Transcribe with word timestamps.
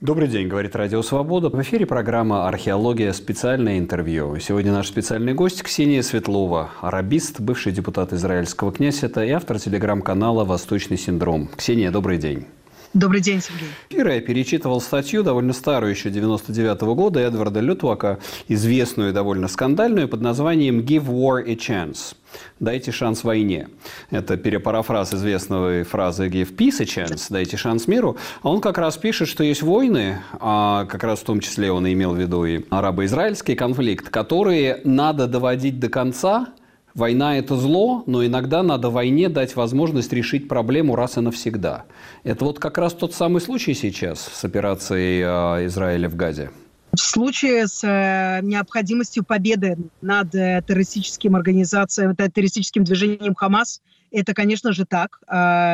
Добрый 0.00 0.28
день, 0.28 0.46
говорит 0.46 0.76
Радио 0.76 1.02
Свобода. 1.02 1.48
В 1.48 1.60
эфире 1.60 1.84
программа 1.84 2.46
«Археология. 2.46 3.12
Специальное 3.12 3.80
интервью». 3.80 4.38
Сегодня 4.38 4.70
наш 4.70 4.86
специальный 4.86 5.34
гость 5.34 5.64
Ксения 5.64 6.02
Светлова, 6.02 6.70
арабист, 6.80 7.40
бывший 7.40 7.72
депутат 7.72 8.12
израильского 8.12 8.70
князета 8.70 9.24
и 9.24 9.30
автор 9.30 9.58
телеграм-канала 9.58 10.44
«Восточный 10.44 10.98
синдром». 10.98 11.48
Ксения, 11.56 11.90
добрый 11.90 12.18
день. 12.18 12.46
Добрый 12.94 13.20
день, 13.20 13.42
Сергей. 13.42 13.68
Вчера 13.90 14.14
я 14.14 14.20
перечитывал 14.22 14.80
статью, 14.80 15.22
довольно 15.22 15.52
старую, 15.52 15.90
еще 15.90 16.08
99 16.08 16.82
-го 16.82 16.94
года, 16.94 17.20
Эдварда 17.20 17.60
Лютвака, 17.60 18.18
известную 18.48 19.10
и 19.10 19.12
довольно 19.12 19.46
скандальную, 19.48 20.08
под 20.08 20.22
названием 20.22 20.80
«Give 20.80 21.04
War 21.04 21.42
a 21.46 21.54
Chance». 21.54 22.14
«Дайте 22.60 22.90
шанс 22.90 23.24
войне». 23.24 23.68
Это 24.10 24.38
перепарафраз 24.38 25.12
известной 25.12 25.82
фразы 25.82 26.28
«Give 26.28 26.56
peace 26.56 26.80
a 26.80 26.84
chance», 26.84 27.26
«Дайте 27.28 27.58
шанс 27.58 27.88
миру». 27.88 28.16
А 28.42 28.48
он 28.48 28.62
как 28.62 28.78
раз 28.78 28.96
пишет, 28.96 29.28
что 29.28 29.44
есть 29.44 29.60
войны, 29.60 30.22
а 30.40 30.86
как 30.86 31.04
раз 31.04 31.18
в 31.18 31.24
том 31.24 31.40
числе 31.40 31.70
он 31.70 31.86
имел 31.86 32.14
в 32.14 32.18
виду 32.18 32.46
и 32.46 32.64
арабо-израильский 32.70 33.54
конфликт, 33.54 34.08
которые 34.08 34.80
надо 34.84 35.26
доводить 35.26 35.78
до 35.78 35.90
конца, 35.90 36.48
Война– 36.98 37.36
это 37.38 37.56
зло, 37.56 38.02
но 38.06 38.26
иногда 38.26 38.64
надо 38.64 38.90
войне 38.90 39.28
дать 39.28 39.54
возможность 39.54 40.12
решить 40.12 40.48
проблему 40.48 40.96
раз 40.96 41.16
и 41.16 41.20
навсегда. 41.20 41.84
Это 42.24 42.44
вот 42.44 42.58
как 42.58 42.76
раз 42.76 42.92
тот 42.92 43.14
самый 43.14 43.40
случай 43.40 43.72
сейчас 43.72 44.18
с 44.18 44.44
операцией 44.44 45.22
э, 45.22 45.66
Израиля 45.66 46.08
в 46.08 46.16
Газе. 46.16 46.50
В 46.92 46.98
случае 46.98 47.68
с 47.68 47.84
э, 47.84 48.40
необходимостью 48.42 49.22
победы 49.22 49.76
над 50.02 50.34
э, 50.34 50.60
террористическим 50.66 51.36
организацией, 51.36 52.12
террористическим 52.16 52.82
движением 52.82 53.36
Хамас, 53.36 53.80
это, 54.10 54.34
конечно 54.34 54.72
же, 54.72 54.84
так. 54.84 55.20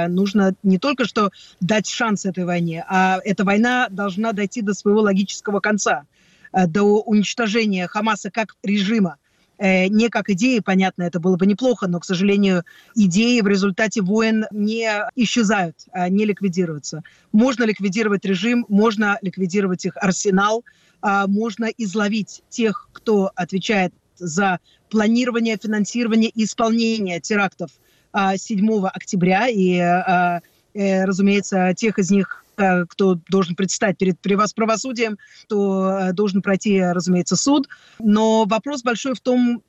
Нужно 0.09 0.55
не 0.63 0.79
только 0.79 1.07
что 1.07 1.31
дать 1.61 1.89
шанс 1.89 2.27
этой 2.27 2.45
войне, 2.45 2.85
а 2.87 3.21
эта 3.25 3.45
война 3.45 3.87
должна 3.89 4.33
дойти 4.33 4.61
до 4.61 4.75
своего 4.75 5.01
логического 5.01 5.61
конца, 5.61 6.03
до 6.53 7.01
уничтожения 7.01 7.87
Хамаса 7.87 8.33
как 8.33 8.57
режима, 8.65 9.19
не 9.59 10.09
как 10.09 10.31
идеи, 10.31 10.59
понятно, 10.59 11.05
это 11.05 11.21
было 11.21 11.37
бы 11.37 11.47
неплохо, 11.47 11.87
но, 11.87 12.01
к 12.01 12.05
сожалению, 12.05 12.65
идеи 12.95 13.41
в 13.41 13.47
результате 13.47 14.03
войн 14.03 14.47
не 14.51 14.89
исчезают, 15.15 15.77
а 15.93 16.09
не 16.09 16.25
ликвидируются. 16.25 17.03
Можно 17.33 17.65
ликвидировать 17.65 18.25
режим, 18.25 18.67
можно 18.69 19.19
ликвидировать 19.23 19.85
их 19.85 19.97
арсенал, 19.97 20.65
а 21.01 21.27
можно 21.27 21.67
изловить 21.67 22.43
тех, 22.49 22.89
кто 22.93 23.31
отвечает 23.35 23.93
за 24.17 24.59
планирование, 24.91 25.59
финансирование 25.63 26.31
и 26.31 26.45
исполнение 26.45 27.21
терактов 27.21 27.71
7 28.37 28.87
а, 28.87 28.89
октября. 28.89 29.49
И, 29.49 29.75
э, 29.77 31.05
разумеется, 31.05 31.75
тех 31.77 31.99
из 31.99 32.11
них, 32.11 32.44
Э, 32.44 32.44
кто 32.89 33.19
должен 33.29 33.57
предстать 33.57 33.99
перед 33.99 34.21
правосудием, 34.21 35.19
то 35.49 35.91
э, 35.91 36.13
должен 36.13 36.43
пройти, 36.43 36.81
разумеется, 36.81 37.37
суд. 37.37 37.69
Но 37.99 38.45
вопрос 38.45 38.83
большой 38.83 39.15
в 39.15 39.21
том, 39.21 39.63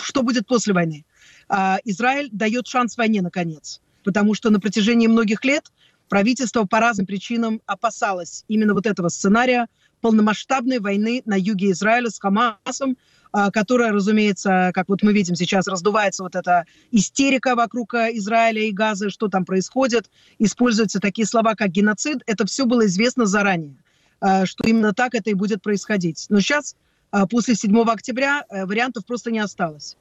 что 0.00 0.22
будет 0.22 0.46
после 0.46 0.74
войны. 0.74 1.04
А, 1.48 1.78
Израиль 1.84 2.28
дает 2.32 2.66
шанс 2.66 2.96
войне, 2.96 3.22
наконец, 3.22 3.80
потому 4.04 4.34
что 4.34 4.50
на 4.50 4.60
протяжении 4.60 5.06
многих 5.06 5.44
лет 5.44 5.70
правительство 6.08 6.64
по 6.64 6.80
разным 6.80 7.06
причинам 7.06 7.60
опасалось 7.66 8.44
именно 8.48 8.74
вот 8.74 8.86
этого 8.86 9.08
сценария 9.08 9.66
полномасштабной 10.00 10.78
войны 10.78 11.22
на 11.24 11.38
юге 11.38 11.70
Израиля 11.72 12.10
с 12.10 12.18
Хамасом, 12.18 12.96
которая, 13.32 13.92
разумеется, 13.92 14.70
как 14.74 14.88
вот 14.88 15.02
мы 15.02 15.12
видим 15.12 15.34
сейчас, 15.34 15.66
раздувается 15.68 16.22
вот 16.22 16.36
эта 16.36 16.64
истерика 16.90 17.54
вокруг 17.54 17.94
э, 17.94 18.10
Израиля 18.14 18.62
и 18.62 18.72
Газы, 18.72 19.10
что 19.10 19.28
там 19.28 19.44
происходит, 19.44 20.10
используются 20.38 21.00
такие 21.00 21.26
слова, 21.26 21.54
как 21.54 21.70
геноцид. 21.70 22.22
Это 22.26 22.46
все 22.46 22.66
было 22.66 22.86
известно 22.86 23.26
заранее, 23.26 23.76
э, 24.20 24.46
что 24.46 24.66
именно 24.66 24.92
так 24.92 25.14
это 25.14 25.30
и 25.30 25.34
будет 25.34 25.62
происходить. 25.62 26.26
Но 26.28 26.40
сейчас, 26.40 26.76
э, 27.12 27.26
после 27.28 27.54
7 27.54 27.90
октября, 27.90 28.44
вариантов 28.50 29.04
просто 29.06 29.30
не 29.30 29.38
осталось. 29.38 29.96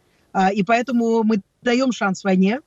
И 0.54 0.64
поэтому 0.64 1.24
мы 1.24 1.40
даем 1.62 1.94
шанс 1.94 2.26
войне, 2.26 2.60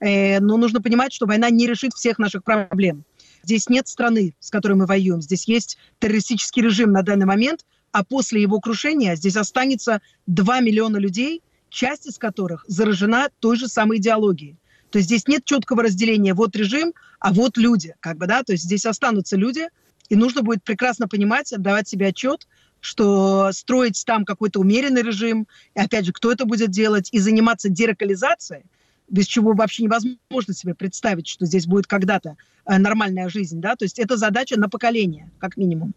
но 0.00 0.56
нужно 0.56 0.82
понимать, 0.82 1.12
что 1.12 1.26
война 1.26 1.50
не 1.50 1.68
решит 1.68 1.92
всех 1.92 2.18
наших 2.18 2.42
проблем. 2.42 3.04
Здесь 3.44 3.68
нет 3.68 3.86
страны, 3.86 4.34
с 4.40 4.50
которой 4.50 4.72
мы 4.72 4.86
воюем. 4.86 5.22
Здесь 5.22 5.46
есть 5.46 5.78
террористический 6.00 6.62
режим 6.62 6.90
на 6.90 7.04
данный 7.04 7.26
момент, 7.26 7.64
а 7.92 8.04
после 8.04 8.42
его 8.42 8.58
крушения 8.60 9.14
здесь 9.16 9.36
останется 9.36 10.00
2 10.26 10.60
миллиона 10.60 10.96
людей, 10.96 11.42
часть 11.68 12.06
из 12.06 12.18
которых 12.18 12.64
заражена 12.66 13.28
той 13.40 13.56
же 13.56 13.68
самой 13.68 13.98
идеологией. 13.98 14.56
То 14.90 14.98
есть 14.98 15.08
здесь 15.08 15.26
нет 15.26 15.44
четкого 15.44 15.82
разделения 15.82 16.34
вот 16.34 16.54
режим, 16.54 16.92
а 17.18 17.32
вот 17.32 17.56
люди, 17.56 17.94
как 18.00 18.18
бы, 18.18 18.26
да, 18.26 18.42
то 18.42 18.52
есть 18.52 18.64
здесь 18.64 18.84
останутся 18.84 19.36
люди, 19.36 19.68
и 20.08 20.16
нужно 20.16 20.42
будет 20.42 20.62
прекрасно 20.62 21.08
понимать, 21.08 21.52
отдавать 21.52 21.88
себе 21.88 22.08
отчет, 22.08 22.46
что 22.80 23.50
строить 23.52 24.02
там 24.04 24.24
какой-то 24.24 24.60
умеренный 24.60 25.02
режим, 25.02 25.46
и 25.74 25.80
опять 25.80 26.04
же, 26.04 26.12
кто 26.12 26.30
это 26.30 26.44
будет 26.44 26.70
делать, 26.70 27.08
и 27.12 27.18
заниматься 27.18 27.70
деракализацией, 27.70 28.64
без 29.08 29.26
чего 29.26 29.54
вообще 29.54 29.84
невозможно 29.84 30.52
себе 30.52 30.74
представить, 30.74 31.28
что 31.28 31.46
здесь 31.46 31.66
будет 31.66 31.86
когда-то 31.86 32.36
э, 32.66 32.78
нормальная 32.78 33.28
жизнь, 33.28 33.60
да, 33.60 33.76
то 33.76 33.84
есть 33.84 33.98
это 33.98 34.16
задача 34.16 34.58
на 34.58 34.68
поколение, 34.68 35.30
как 35.38 35.56
минимум. 35.56 35.94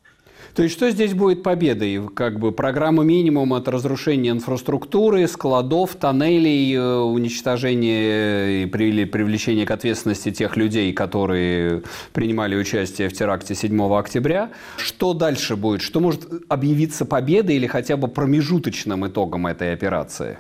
То 0.56 0.64
есть 0.64 0.74
что 0.74 0.90
здесь 0.90 1.14
будет 1.14 1.44
победой? 1.44 2.08
Как 2.16 2.40
бы 2.40 2.52
программа 2.54 3.04
минимум 3.04 3.54
от 3.54 3.68
разрушения 3.68 4.30
инфраструктуры, 4.30 5.28
складов, 5.28 5.96
тоннелей, 5.96 6.74
э, 6.74 6.96
уничтожения 6.98 8.64
и 8.64 8.66
привлечения 8.66 9.66
к 9.66 9.72
ответственности 9.72 10.32
тех 10.32 10.56
людей, 10.56 10.94
которые 10.94 11.84
принимали 12.14 12.56
участие 12.56 13.10
в 13.10 13.14
теракте 13.14 13.54
7 13.54 13.94
октября. 13.98 14.50
Что 14.78 15.14
дальше 15.14 15.58
будет? 15.58 15.82
Что 15.82 16.00
может 16.00 16.26
объявиться 16.48 17.06
победой 17.06 17.58
или 17.58 17.68
хотя 17.68 17.98
бы 17.98 18.08
промежуточным 18.08 19.08
итогом 19.08 19.48
этой 19.48 19.74
операции? 19.74 20.38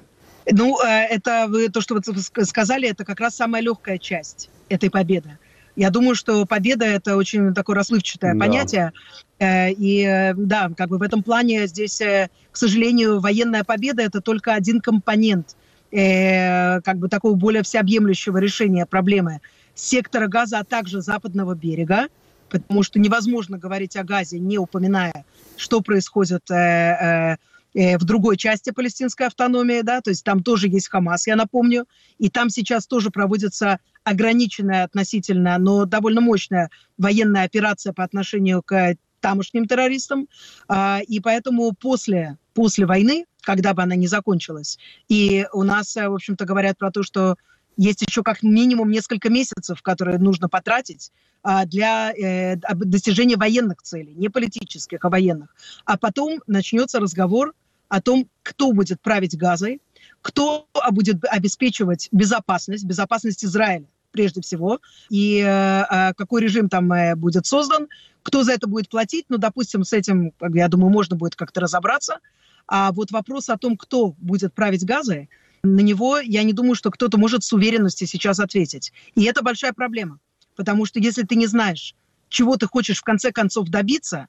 Ну, 0.49 0.79
э, 0.81 1.07
это 1.07 1.47
вы, 1.49 1.69
то, 1.69 1.81
что 1.81 1.95
вы 1.95 2.45
сказали, 2.45 2.87
это 2.87 3.03
как 3.03 3.19
раз 3.19 3.35
самая 3.35 3.61
легкая 3.61 3.97
часть 3.97 4.49
этой 4.69 4.89
победы. 4.89 5.37
Я 5.75 5.89
думаю, 5.89 6.15
что 6.15 6.45
победа 6.45 6.85
это 6.85 7.17
очень 7.17 7.53
такое 7.53 7.75
расплывчатое 7.75 8.33
да. 8.33 8.39
понятие. 8.39 8.93
Э, 9.39 9.71
и 9.71 10.03
э, 10.03 10.33
да, 10.35 10.71
как 10.75 10.89
бы 10.89 10.97
в 10.97 11.01
этом 11.01 11.21
плане 11.21 11.67
здесь, 11.67 11.99
э, 12.01 12.29
к 12.51 12.57
сожалению, 12.57 13.19
военная 13.19 13.63
победа 13.63 14.01
это 14.03 14.21
только 14.21 14.53
один 14.53 14.81
компонент 14.81 15.55
как 15.91 16.97
бы 16.97 17.07
такого 17.07 17.35
более 17.35 17.63
всеобъемлющего 17.63 18.37
решения 18.39 18.85
проблемы 18.85 19.39
сектора 19.75 20.27
газа, 20.27 20.59
а 20.59 20.65
также 20.65 21.01
западного 21.01 21.55
берега, 21.55 22.07
потому 22.49 22.83
что 22.83 22.99
невозможно 22.99 23.57
говорить 23.57 23.95
о 23.95 24.03
газе, 24.03 24.37
не 24.37 24.57
упоминая, 24.57 25.23
что 25.55 25.79
происходит 25.79 26.49
в 26.49 27.37
другой 27.73 28.35
части 28.35 28.71
палестинской 28.71 29.27
автономии, 29.27 29.83
да, 29.83 30.01
то 30.01 30.09
есть 30.09 30.25
там 30.25 30.43
тоже 30.43 30.67
есть 30.67 30.89
Хамас, 30.89 31.27
я 31.27 31.37
напомню, 31.37 31.85
и 32.17 32.29
там 32.29 32.49
сейчас 32.49 32.87
тоже 32.87 33.09
проводится 33.09 33.79
ограниченная 34.03 34.83
относительно, 34.83 35.57
но 35.59 35.85
довольно 35.85 36.19
мощная 36.19 36.71
военная 36.97 37.45
операция 37.45 37.93
по 37.93 38.03
отношению 38.03 38.63
к 38.63 38.95
тамошним 39.25 39.65
террористам. 39.65 40.27
А, 40.67 40.99
и 41.07 41.19
поэтому 41.19 41.73
после, 41.73 42.37
после 42.53 42.85
войны, 42.85 43.25
когда 43.41 43.73
бы 43.73 43.81
она 43.81 43.95
не 43.95 44.07
закончилась, 44.07 44.77
и 45.09 45.47
у 45.51 45.63
нас, 45.63 45.95
в 45.95 46.13
общем-то, 46.13 46.45
говорят 46.45 46.77
про 46.77 46.91
то, 46.91 47.01
что 47.01 47.35
есть 47.75 48.03
еще 48.03 48.21
как 48.21 48.43
минимум 48.43 48.91
несколько 48.91 49.29
месяцев, 49.29 49.81
которые 49.81 50.19
нужно 50.19 50.47
потратить 50.47 51.11
а, 51.41 51.65
для 51.65 52.13
э, 52.13 52.55
достижения 52.75 53.35
военных 53.35 53.81
целей, 53.81 54.13
не 54.13 54.29
политических, 54.29 55.03
а 55.03 55.09
военных. 55.09 55.55
А 55.85 55.97
потом 55.97 56.39
начнется 56.45 56.99
разговор 56.99 57.53
о 57.89 58.01
том, 58.01 58.29
кто 58.43 58.73
будет 58.73 59.01
править 59.01 59.35
Газой, 59.35 59.81
кто 60.21 60.67
будет 60.91 61.25
обеспечивать 61.25 62.09
безопасность, 62.11 62.85
безопасность 62.85 63.43
Израиля 63.43 63.87
прежде 64.15 64.41
всего, 64.41 64.79
и 65.09 65.39
э, 65.39 65.45
а 65.45 66.13
какой 66.13 66.41
режим 66.41 66.69
там 66.69 66.91
э, 66.93 67.15
будет 67.15 67.45
создан, 67.45 67.89
кто 68.23 68.43
за 68.43 68.53
это 68.53 68.65
будет 68.65 68.87
платить, 68.87 69.25
ну, 69.27 69.37
допустим, 69.37 69.83
с 69.83 69.91
этим, 69.91 70.31
я 70.53 70.69
думаю, 70.69 70.89
можно 70.89 71.17
будет 71.17 71.35
как-то 71.35 71.59
разобраться. 71.59 72.19
А 72.65 72.93
вот 72.93 73.11
вопрос 73.11 73.49
о 73.49 73.57
том, 73.57 73.75
кто 73.75 74.15
будет 74.17 74.53
править 74.53 74.85
Газой, 74.85 75.29
на 75.63 75.81
него 75.81 76.17
я 76.19 76.43
не 76.43 76.53
думаю, 76.53 76.75
что 76.75 76.91
кто-то 76.91 77.17
может 77.17 77.43
с 77.43 77.51
уверенностью 77.51 78.07
сейчас 78.07 78.39
ответить. 78.39 78.93
И 79.15 79.25
это 79.25 79.43
большая 79.43 79.73
проблема, 79.73 80.19
потому 80.55 80.85
что 80.85 80.99
если 80.99 81.23
ты 81.23 81.35
не 81.35 81.47
знаешь, 81.47 81.93
чего 82.29 82.55
ты 82.55 82.67
хочешь 82.67 82.99
в 82.99 83.03
конце 83.03 83.33
концов 83.33 83.67
добиться, 83.67 84.27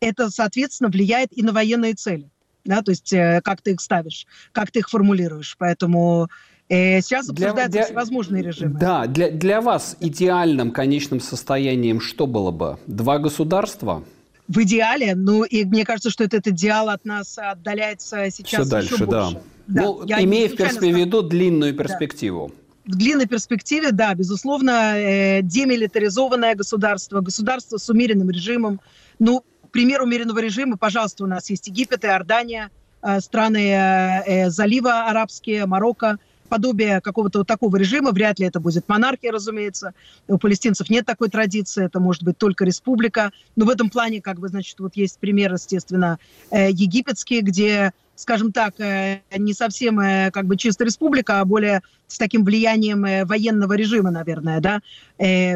это, 0.00 0.28
соответственно, 0.28 0.90
влияет 0.90 1.30
и 1.32 1.42
на 1.42 1.52
военные 1.52 1.94
цели. 1.94 2.28
Да, 2.64 2.82
то 2.82 2.90
есть 2.90 3.12
э, 3.14 3.40
как 3.42 3.62
ты 3.62 3.72
их 3.72 3.80
ставишь, 3.80 4.26
как 4.52 4.70
ты 4.70 4.80
их 4.80 4.90
формулируешь. 4.90 5.56
Поэтому 5.58 6.28
Э, 6.28 6.51
сейчас 6.72 7.28
обсуждаются 7.28 7.68
для, 7.70 7.84
всевозможные 7.84 8.42
режимы. 8.42 8.78
Да, 8.78 9.06
для, 9.06 9.30
для 9.30 9.60
вас 9.60 9.96
идеальным 10.00 10.70
конечным 10.70 11.20
состоянием 11.20 12.00
что 12.00 12.26
было 12.26 12.50
бы? 12.50 12.78
Два 12.86 13.18
государства? 13.18 14.02
В 14.48 14.62
идеале, 14.62 15.14
ну 15.14 15.44
и 15.44 15.64
мне 15.64 15.84
кажется, 15.84 16.10
что 16.10 16.24
этот 16.24 16.46
идеал 16.48 16.88
от 16.88 17.04
нас 17.04 17.38
отдаляется 17.38 18.30
сейчас 18.30 18.62
Все 18.62 18.70
дальше, 18.70 18.94
еще 18.94 19.06
больше. 19.06 19.40
Да. 19.66 19.82
Ну, 19.82 20.02
имея 20.04 20.48
в 20.48 20.54
виду 20.96 21.22
длинную 21.22 21.74
перспективу. 21.74 22.48
Да 22.48 22.54
в 22.86 22.96
длинной 22.96 23.26
перспективе, 23.26 23.92
да, 23.92 24.14
безусловно, 24.14 24.94
э, 24.96 25.42
демилитаризованное 25.42 26.54
государство, 26.54 27.20
государство 27.20 27.76
с 27.76 27.88
умеренным 27.88 28.30
режимом. 28.30 28.80
Ну, 29.18 29.44
пример 29.70 30.02
умеренного 30.02 30.40
режима, 30.40 30.76
пожалуйста, 30.76 31.24
у 31.24 31.26
нас 31.26 31.48
есть 31.50 31.68
Египет, 31.68 32.04
Иордания, 32.04 32.70
э, 33.02 33.20
страны 33.20 33.70
э, 33.70 34.22
э, 34.26 34.50
залива 34.50 35.06
арабские, 35.06 35.66
Марокко, 35.66 36.18
подобие 36.52 37.00
какого-то 37.00 37.38
вот 37.38 37.48
такого 37.48 37.74
режима, 37.76 38.10
вряд 38.10 38.38
ли 38.38 38.46
это 38.46 38.60
будет 38.60 38.86
монархия, 38.86 39.32
разумеется. 39.32 39.94
У 40.28 40.36
палестинцев 40.36 40.90
нет 40.90 41.06
такой 41.06 41.30
традиции, 41.30 41.86
это 41.86 41.98
может 41.98 42.24
быть 42.24 42.36
только 42.36 42.66
республика. 42.66 43.32
Но 43.56 43.64
в 43.64 43.70
этом 43.70 43.88
плане, 43.88 44.20
как 44.20 44.38
бы, 44.38 44.48
значит, 44.48 44.78
вот 44.78 44.94
есть 44.94 45.18
пример, 45.18 45.54
естественно, 45.54 46.18
э, 46.50 46.70
египетский, 46.70 47.40
где 47.40 47.92
скажем 48.16 48.52
так, 48.52 48.78
э, 48.78 49.20
не 49.36 49.54
совсем 49.54 49.98
э, 49.98 50.30
как 50.30 50.44
бы 50.44 50.58
чисто 50.58 50.84
республика, 50.84 51.40
а 51.40 51.44
более 51.46 51.80
с 52.06 52.18
таким 52.18 52.44
влиянием 52.44 53.02
э, 53.06 53.24
военного 53.24 53.72
режима, 53.72 54.10
наверное, 54.10 54.60
да, 54.60 54.80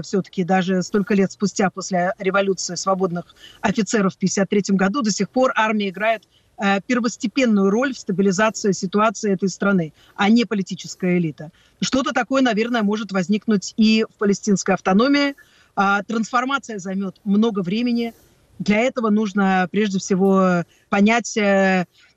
все-таки 0.03 0.45
даже 0.45 0.83
столько 0.83 1.15
лет 1.15 1.31
спустя 1.31 1.69
после 1.69 2.15
революции 2.19 2.75
свободных 2.75 3.35
офицеров 3.61 4.15
в 4.15 4.17
1953 4.17 4.77
году 4.77 5.03
до 5.03 5.11
сих 5.11 5.29
пор 5.29 5.53
армия 5.55 5.91
играет 5.91 6.23
первостепенную 6.87 7.71
роль 7.71 7.95
в 7.95 7.99
стабилизации 7.99 8.73
ситуации 8.73 9.33
этой 9.33 9.49
страны, 9.49 9.93
а 10.15 10.29
не 10.29 10.45
политическая 10.45 11.19
элита. 11.19 11.51
Что-то 11.81 12.13
такое, 12.13 12.43
наверное, 12.43 12.83
может 12.83 13.13
возникнуть 13.13 13.75
и 13.77 14.05
в 14.09 14.15
палестинской 14.19 14.75
автономии. 14.75 15.35
А 15.79 16.03
трансформация 16.03 16.79
займет 16.79 17.21
много 17.25 17.61
времени. 17.61 18.15
Для 18.59 18.81
этого 18.81 19.11
нужно 19.11 19.69
прежде 19.71 19.99
всего 19.99 20.65
понять 20.89 21.39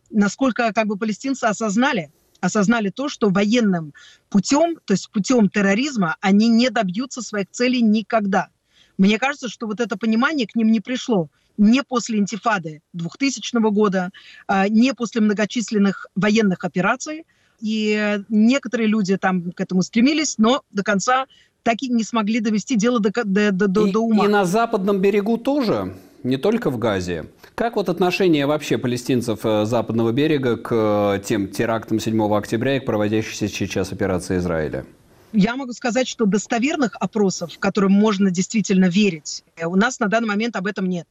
насколько 0.09 0.71
как 0.73 0.87
бы 0.87 0.97
палестинцы 0.97 1.43
осознали, 1.45 2.11
осознали 2.41 2.89
то, 2.89 3.09
что 3.09 3.29
военным 3.29 3.93
путем, 4.29 4.77
то 4.85 4.93
есть 4.93 5.11
путем 5.11 5.49
терроризма, 5.49 6.15
они 6.21 6.47
не 6.47 6.69
добьются 6.69 7.21
своих 7.21 7.49
целей 7.51 7.81
никогда. 7.81 8.49
Мне 8.97 9.17
кажется, 9.17 9.49
что 9.49 9.67
вот 9.67 9.79
это 9.79 9.97
понимание 9.97 10.47
к 10.47 10.55
ним 10.55 10.71
не 10.71 10.79
пришло 10.79 11.29
не 11.59 11.83
после 11.83 12.17
интифады 12.17 12.81
2000 12.93 13.69
года, 13.71 14.09
а, 14.47 14.67
не 14.67 14.93
после 14.93 15.21
многочисленных 15.21 16.07
военных 16.15 16.63
операций. 16.63 17.25
И 17.59 18.19
некоторые 18.29 18.87
люди 18.87 19.17
там 19.17 19.51
к 19.51 19.59
этому 19.59 19.81
стремились, 19.81 20.37
но 20.37 20.63
до 20.71 20.81
конца 20.81 21.27
так 21.61 21.81
и 21.81 21.89
не 21.89 22.03
смогли 22.03 22.39
довести 22.39 22.75
дело 22.75 22.99
до, 22.99 23.11
до, 23.25 23.51
до, 23.51 23.85
и, 23.85 23.91
до 23.91 23.99
ума. 23.99 24.25
И 24.25 24.27
на 24.29 24.45
западном 24.45 24.99
берегу 24.99 25.37
тоже? 25.37 25.93
не 26.23 26.37
только 26.37 26.69
в 26.69 26.77
Газе. 26.77 27.25
Как 27.55 27.75
вот 27.75 27.89
отношение 27.89 28.45
вообще 28.45 28.77
палестинцев 28.77 29.39
э, 29.43 29.65
западного 29.65 30.11
берега 30.11 30.57
к 30.57 30.69
э, 30.71 31.21
тем 31.23 31.47
терактам 31.47 31.99
7 31.99 32.33
октября 32.33 32.77
и 32.77 32.79
к 32.79 32.85
проводящейся 32.85 33.47
сейчас 33.47 33.91
операции 33.91 34.37
Израиля? 34.37 34.85
Я 35.31 35.55
могу 35.55 35.73
сказать, 35.73 36.07
что 36.07 36.25
достоверных 36.25 36.95
опросов, 36.99 37.57
которым 37.59 37.91
можно 37.91 38.31
действительно 38.31 38.85
верить, 38.85 39.43
э, 39.55 39.65
у 39.65 39.75
нас 39.75 39.99
на 39.99 40.07
данный 40.07 40.27
момент 40.27 40.55
об 40.55 40.67
этом 40.67 40.87
нет. 40.87 41.07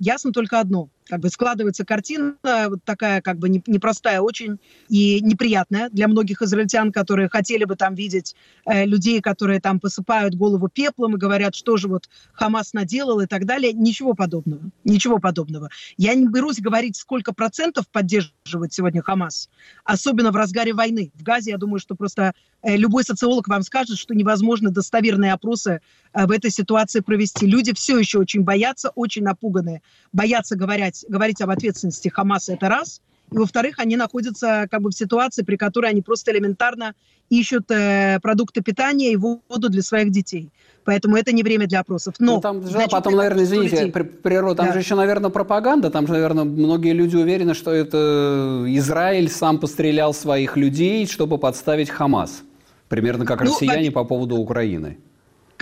Ясно 0.00 0.32
только 0.32 0.58
одно 0.60 0.88
как 1.06 1.20
бы 1.20 1.28
складывается 1.28 1.84
картина 1.84 2.34
вот 2.42 2.82
такая 2.84 3.20
как 3.20 3.38
бы 3.38 3.48
непростая 3.48 4.20
очень 4.20 4.58
и 4.88 5.20
неприятная 5.20 5.90
для 5.90 6.08
многих 6.08 6.42
израильтян, 6.42 6.92
которые 6.92 7.28
хотели 7.28 7.64
бы 7.64 7.76
там 7.76 7.94
видеть 7.94 8.34
э, 8.66 8.84
людей, 8.86 9.20
которые 9.20 9.60
там 9.60 9.80
посыпают 9.80 10.34
голову 10.34 10.68
пеплом 10.68 11.16
и 11.16 11.18
говорят, 11.18 11.54
что 11.54 11.76
же 11.76 11.88
вот 11.88 12.08
Хамас 12.32 12.72
наделал 12.72 13.20
и 13.20 13.26
так 13.26 13.44
далее. 13.44 13.72
Ничего 13.72 14.14
подобного. 14.14 14.62
Ничего 14.84 15.18
подобного. 15.18 15.68
Я 15.96 16.14
не 16.14 16.26
берусь 16.26 16.60
говорить, 16.60 16.96
сколько 16.96 17.32
процентов 17.32 17.88
поддерживает 17.88 18.72
сегодня 18.72 19.02
Хамас, 19.02 19.50
особенно 19.84 20.30
в 20.32 20.36
разгаре 20.36 20.72
войны. 20.72 21.12
В 21.14 21.22
Газе, 21.22 21.50
я 21.50 21.58
думаю, 21.58 21.80
что 21.80 21.94
просто 21.94 22.34
э, 22.62 22.76
любой 22.76 23.04
социолог 23.04 23.48
вам 23.48 23.62
скажет, 23.62 23.98
что 23.98 24.14
невозможно 24.14 24.70
достоверные 24.70 25.32
опросы 25.32 25.80
э, 26.12 26.26
в 26.26 26.30
этой 26.30 26.50
ситуации 26.50 27.00
провести. 27.00 27.46
Люди 27.46 27.74
все 27.74 27.98
еще 27.98 28.18
очень 28.18 28.42
боятся, 28.42 28.90
очень 28.94 29.22
напуганы, 29.22 29.82
боятся 30.12 30.56
говорить 30.56 30.93
говорить, 31.08 31.24
говорить 31.24 31.40
об 31.40 31.50
ответственности 31.50 32.08
Хамаса, 32.08 32.52
это 32.52 32.68
раз. 32.68 33.00
И, 33.32 33.36
во-вторых, 33.36 33.78
они 33.78 33.96
находятся 33.96 34.66
как 34.70 34.82
бы 34.82 34.90
в 34.90 34.94
ситуации, 34.94 35.42
при 35.42 35.56
которой 35.56 35.90
они 35.90 36.02
просто 36.02 36.30
элементарно 36.30 36.94
ищут 37.30 37.70
э, 37.70 38.18
продукты 38.20 38.60
питания 38.60 39.12
и 39.12 39.16
воду 39.16 39.70
для 39.70 39.82
своих 39.82 40.10
детей. 40.10 40.50
Поэтому 40.84 41.16
это 41.16 41.32
не 41.32 41.42
время 41.42 41.66
для 41.66 41.80
опросов. 41.80 42.16
Но, 42.18 42.34
ну, 42.34 42.40
там 42.42 42.62
же, 42.62 42.72
значит, 42.72 42.90
потом, 42.90 43.16
наверное, 43.16 43.44
извините, 43.44 43.86
при, 43.86 44.02
природа, 44.02 44.56
там 44.56 44.66
да. 44.66 44.72
же 44.74 44.80
еще, 44.80 44.94
наверное, 44.94 45.30
пропаганда. 45.30 45.90
Там 45.90 46.06
же, 46.06 46.12
наверное, 46.12 46.44
многие 46.44 46.92
люди 46.92 47.16
уверены, 47.16 47.54
что 47.54 47.70
это 47.70 48.64
Израиль 48.68 49.30
сам 49.30 49.58
пострелял 49.58 50.12
своих 50.12 50.58
людей, 50.58 51.06
чтобы 51.06 51.38
подставить 51.38 51.88
Хамас. 51.88 52.42
Примерно 52.88 53.24
как 53.24 53.40
ну, 53.40 53.46
россияне 53.46 53.90
по 53.90 54.04
поводу 54.04 54.36
Украины. 54.36 54.98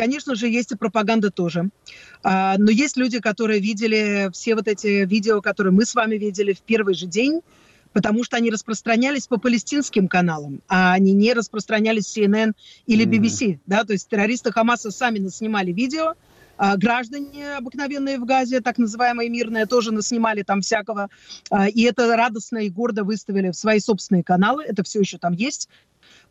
Конечно 0.02 0.34
же, 0.34 0.48
есть 0.48 0.72
и 0.72 0.74
пропаганда 0.74 1.30
тоже. 1.30 1.70
А, 2.24 2.56
но 2.58 2.72
есть 2.72 2.96
люди, 2.96 3.20
которые 3.20 3.60
видели 3.60 4.30
все 4.32 4.56
вот 4.56 4.66
эти 4.66 5.04
видео, 5.04 5.40
которые 5.40 5.72
мы 5.72 5.84
с 5.84 5.94
вами 5.94 6.16
видели 6.16 6.54
в 6.54 6.60
первый 6.60 6.94
же 6.94 7.06
день, 7.06 7.40
потому 7.92 8.24
что 8.24 8.36
они 8.36 8.50
распространялись 8.50 9.28
по 9.28 9.38
палестинским 9.38 10.08
каналам, 10.08 10.60
а 10.66 10.92
они 10.92 11.12
не 11.12 11.32
распространялись 11.34 12.18
CNN 12.18 12.54
или 12.86 13.06
BBC. 13.06 13.46
Mm-hmm. 13.46 13.58
Да? 13.66 13.84
То 13.84 13.92
есть 13.92 14.08
террористы 14.08 14.50
Хамаса 14.50 14.90
сами 14.90 15.20
наснимали 15.20 15.70
видео, 15.70 16.14
а 16.56 16.76
граждане 16.76 17.54
обыкновенные 17.54 18.18
в 18.18 18.24
Газе, 18.24 18.60
так 18.60 18.78
называемые 18.78 19.30
мирные, 19.30 19.66
тоже 19.66 19.92
наснимали 19.92 20.42
там 20.42 20.62
всякого. 20.62 21.10
А, 21.48 21.68
и 21.68 21.82
это 21.82 22.16
радостно 22.16 22.58
и 22.58 22.70
гордо 22.70 23.04
выставили 23.04 23.50
в 23.50 23.54
свои 23.54 23.78
собственные 23.78 24.24
каналы. 24.24 24.64
Это 24.64 24.82
все 24.82 24.98
еще 24.98 25.18
там 25.18 25.32
есть. 25.32 25.68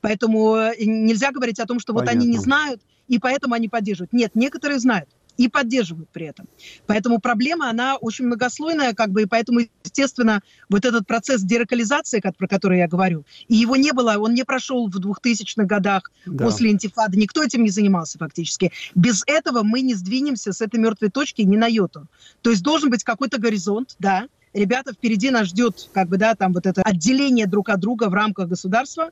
Поэтому 0.01 0.55
э, 0.55 0.73
нельзя 0.79 1.31
говорить 1.31 1.59
о 1.59 1.65
том, 1.65 1.79
что 1.79 1.93
Понятно. 1.93 2.19
вот 2.19 2.21
они 2.21 2.31
не 2.31 2.37
знают, 2.37 2.81
и 3.11 3.19
поэтому 3.19 3.53
они 3.53 3.67
поддерживают. 3.67 4.13
Нет, 4.13 4.31
некоторые 4.35 4.79
знают 4.79 5.09
и 5.35 5.49
поддерживают 5.49 6.09
при 6.09 6.27
этом. 6.27 6.47
Поэтому 6.85 7.19
проблема, 7.19 7.69
она 7.69 7.97
очень 7.97 8.25
многослойная, 8.25 8.93
как 8.93 9.09
бы, 9.09 9.23
и 9.23 9.25
поэтому, 9.25 9.61
естественно, 9.83 10.41
вот 10.69 10.85
этот 10.85 11.05
процесс 11.07 11.41
деракализации, 11.41 12.21
про 12.21 12.47
который 12.47 12.79
я 12.79 12.87
говорю, 12.87 13.25
и 13.47 13.55
его 13.55 13.75
не 13.75 13.91
было, 13.91 14.17
он 14.17 14.33
не 14.33 14.43
прошел 14.43 14.89
в 14.89 14.97
2000-х 14.97 15.65
годах 15.65 16.11
да. 16.25 16.45
после 16.45 16.71
интифады, 16.71 17.17
никто 17.17 17.43
этим 17.43 17.63
не 17.63 17.69
занимался 17.69 18.17
фактически. 18.17 18.71
Без 18.95 19.23
этого 19.27 19.63
мы 19.63 19.81
не 19.81 19.95
сдвинемся 19.95 20.53
с 20.53 20.61
этой 20.61 20.79
мертвой 20.79 21.09
точки 21.09 21.41
ни 21.41 21.57
на 21.57 21.67
йоту. 21.67 22.07
То 22.41 22.49
есть 22.49 22.63
должен 22.63 22.89
быть 22.89 23.03
какой-то 23.03 23.39
горизонт, 23.39 23.95
да, 23.99 24.27
ребята, 24.53 24.93
впереди 24.93 25.31
нас 25.31 25.47
ждет, 25.47 25.89
как 25.93 26.07
бы, 26.07 26.17
да, 26.17 26.35
там 26.35 26.53
вот 26.53 26.65
это 26.65 26.81
отделение 26.83 27.47
друг 27.47 27.69
от 27.69 27.79
друга 27.79 28.09
в 28.09 28.13
рамках 28.13 28.47
государства, 28.47 29.11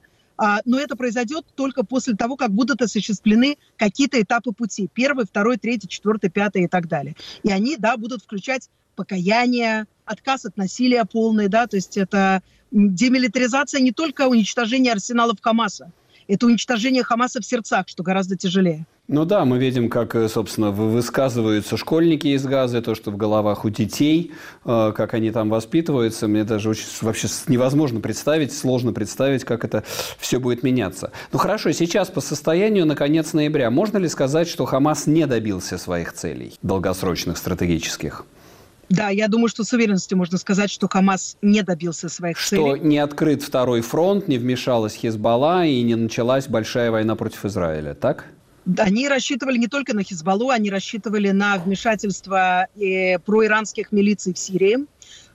но 0.65 0.79
это 0.79 0.95
произойдет 0.95 1.45
только 1.55 1.83
после 1.83 2.15
того, 2.15 2.35
как 2.37 2.51
будут 2.51 2.81
осуществлены 2.81 3.57
какие-то 3.77 4.21
этапы 4.21 4.51
пути. 4.51 4.89
Первый, 4.93 5.25
второй, 5.25 5.57
третий, 5.57 5.87
четвертый, 5.87 6.29
пятый 6.29 6.63
и 6.63 6.67
так 6.67 6.87
далее. 6.87 7.15
И 7.43 7.51
они, 7.51 7.75
да, 7.77 7.97
будут 7.97 8.23
включать 8.23 8.69
покаяние, 8.95 9.85
отказ 10.05 10.45
от 10.45 10.57
насилия 10.57 11.05
полный, 11.05 11.47
да, 11.47 11.67
то 11.67 11.77
есть 11.77 11.97
это 11.97 12.41
демилитаризация 12.71 13.79
не 13.81 13.91
только 13.91 14.27
уничтожение 14.27 14.93
арсеналов 14.93 15.37
Хамаса, 15.41 15.91
это 16.27 16.45
уничтожение 16.45 17.03
Хамаса 17.03 17.41
в 17.41 17.45
сердцах, 17.45 17.87
что 17.87 18.03
гораздо 18.03 18.35
тяжелее. 18.35 18.85
Ну 19.09 19.25
да, 19.25 19.43
мы 19.43 19.57
видим, 19.57 19.89
как, 19.89 20.13
э, 20.13 20.29
собственно, 20.29 20.69
высказываются 20.69 21.77
школьники 21.77 22.27
из 22.27 22.45
Газы, 22.45 22.79
то, 22.79 22.93
что 22.93 23.09
в 23.09 23.17
головах 23.17 23.65
у 23.65 23.69
детей, 23.69 24.33
э, 24.65 24.93
как 24.95 25.15
они 25.15 25.31
там 25.31 25.49
воспитываются. 25.49 26.27
Мне 26.27 26.43
даже 26.43 26.69
очень, 26.69 26.85
вообще 27.01 27.27
невозможно 27.47 28.01
представить, 28.01 28.55
сложно 28.55 28.93
представить, 28.93 29.45
как 29.45 29.65
это 29.65 29.83
все 30.19 30.39
будет 30.39 30.61
меняться. 30.61 31.11
Ну 31.31 31.39
хорошо, 31.39 31.71
сейчас 31.71 32.09
по 32.09 32.21
состоянию 32.21 32.85
на 32.85 32.95
конец 32.95 33.33
ноября 33.33 33.71
можно 33.71 33.97
ли 33.97 34.07
сказать, 34.07 34.47
что 34.47 34.65
Хамас 34.65 35.07
не 35.07 35.25
добился 35.25 35.79
своих 35.79 36.13
целей 36.13 36.53
долгосрочных, 36.61 37.39
стратегических? 37.39 38.27
Да, 38.89 39.09
я 39.09 39.27
думаю, 39.27 39.49
что 39.49 39.63
с 39.63 39.73
уверенностью 39.73 40.19
можно 40.19 40.37
сказать, 40.37 40.69
что 40.69 40.87
Хамас 40.87 41.35
не 41.41 41.63
добился 41.63 42.09
своих 42.09 42.37
что 42.37 42.49
целей. 42.49 42.75
Что 42.75 42.77
не 42.77 42.99
открыт 42.99 43.41
второй 43.41 43.81
фронт, 43.81 44.27
не 44.27 44.37
вмешалась 44.37 44.93
Хизбалла 44.93 45.65
и 45.65 45.81
не 45.81 45.95
началась 45.95 46.47
большая 46.47 46.91
война 46.91 47.15
против 47.15 47.45
Израиля, 47.45 47.95
так? 47.95 48.25
Они 48.77 49.07
рассчитывали 49.07 49.57
не 49.57 49.67
только 49.67 49.95
на 49.95 50.03
Хизбаллу, 50.03 50.49
они 50.49 50.69
рассчитывали 50.69 51.31
на 51.31 51.57
вмешательство 51.57 52.67
э, 52.75 53.19
проиранских 53.19 53.91
милиций 53.91 54.33
в 54.33 54.37
Сирии. 54.37 54.85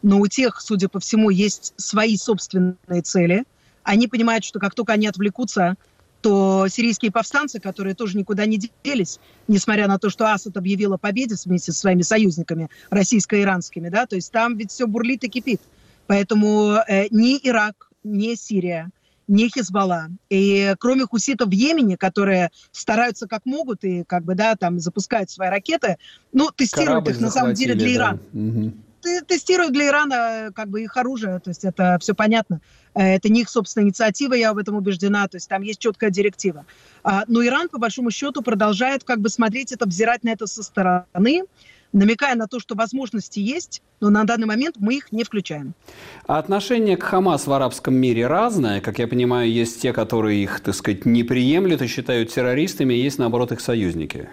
Но 0.02 0.20
у 0.20 0.26
тех, 0.26 0.60
судя 0.60 0.88
по 0.88 1.00
всему, 1.00 1.30
есть 1.30 1.72
свои 1.76 2.16
собственные 2.16 3.02
цели. 3.02 3.44
Они 3.82 4.06
понимают, 4.06 4.44
что 4.44 4.60
как 4.60 4.74
только 4.74 4.92
они 4.92 5.06
отвлекутся, 5.06 5.76
то 6.24 6.68
сирийские 6.68 7.12
повстанцы, 7.12 7.60
которые 7.60 7.94
тоже 7.94 8.16
никуда 8.16 8.46
не 8.46 8.58
делись, 8.82 9.20
несмотря 9.46 9.88
на 9.88 9.98
то, 9.98 10.08
что 10.08 10.32
Асад 10.32 10.56
объявил 10.56 10.94
о 10.94 10.98
победе 10.98 11.34
вместе 11.44 11.70
со 11.72 11.80
своими 11.80 12.00
союзниками, 12.00 12.70
российско-иранскими, 12.88 13.90
да, 13.90 14.06
то 14.06 14.16
есть 14.16 14.32
там 14.32 14.56
ведь 14.56 14.70
все 14.70 14.86
бурлит 14.86 15.22
и 15.24 15.28
кипит. 15.28 15.60
Поэтому 16.06 16.78
э, 16.88 17.08
ни 17.10 17.38
Ирак, 17.42 17.90
ни 18.04 18.36
Сирия, 18.36 18.90
ни 19.28 19.48
Хизбалла. 19.48 20.08
И 20.30 20.74
кроме 20.78 21.06
хуситов 21.06 21.48
в 21.48 21.52
Йемене, 21.52 21.96
которые 21.96 22.50
стараются 22.72 23.26
как 23.26 23.46
могут 23.46 23.84
и 23.84 24.04
как 24.04 24.24
бы, 24.24 24.34
да, 24.34 24.56
там 24.56 24.78
запускают 24.78 25.30
свои 25.30 25.48
ракеты, 25.48 25.98
ну, 26.32 26.50
тестируют 26.54 26.88
Корабль 26.88 27.10
их 27.12 27.20
на 27.20 27.30
самом 27.30 27.54
деле 27.54 27.74
для 27.74 27.94
Ирана. 27.94 28.18
Да. 28.32 28.40
Угу 28.40 28.72
тестируют 29.26 29.72
для 29.72 29.88
Ирана 29.88 30.50
как 30.54 30.68
бы 30.68 30.82
их 30.82 30.96
оружие, 30.96 31.38
то 31.38 31.50
есть 31.50 31.64
это 31.64 31.98
все 32.00 32.14
понятно. 32.14 32.60
Э, 32.94 33.16
это 33.16 33.28
не 33.28 33.42
их 33.42 33.48
собственная 33.48 33.86
инициатива, 33.86 34.34
я 34.34 34.52
в 34.54 34.58
этом 34.58 34.76
убеждена, 34.76 35.28
то 35.28 35.36
есть 35.36 35.48
там 35.48 35.62
есть 35.62 35.78
четкая 35.78 36.10
директива. 36.10 36.64
А, 37.02 37.24
но 37.26 37.44
Иран, 37.44 37.68
по 37.68 37.78
большому 37.78 38.10
счету, 38.10 38.42
продолжает 38.42 39.04
как 39.04 39.20
бы 39.20 39.28
смотреть 39.28 39.72
это, 39.72 39.86
взирать 39.86 40.24
на 40.24 40.30
это 40.30 40.46
со 40.46 40.62
стороны, 40.62 41.44
намекая 41.94 42.34
на 42.34 42.46
то, 42.46 42.60
что 42.60 42.74
возможности 42.74 43.38
есть, 43.38 43.82
но 44.00 44.10
на 44.10 44.24
данный 44.24 44.46
момент 44.46 44.76
мы 44.78 44.96
их 44.96 45.12
не 45.12 45.24
включаем. 45.24 45.74
А 46.26 46.38
отношение 46.38 46.96
к 46.96 47.02
Хамас 47.04 47.46
в 47.46 47.52
арабском 47.52 47.94
мире 47.94 48.26
разное. 48.26 48.80
Как 48.80 48.98
я 48.98 49.08
понимаю, 49.08 49.50
есть 49.50 49.80
те, 49.80 49.92
которые 49.92 50.42
их, 50.42 50.60
так 50.60 50.74
сказать, 50.74 51.06
не 51.06 51.22
приемлют 51.22 51.80
и 51.80 51.86
считают 51.86 52.30
террористами, 52.34 52.92
есть, 52.92 53.18
наоборот, 53.18 53.52
их 53.52 53.60
союзники. 53.60 54.28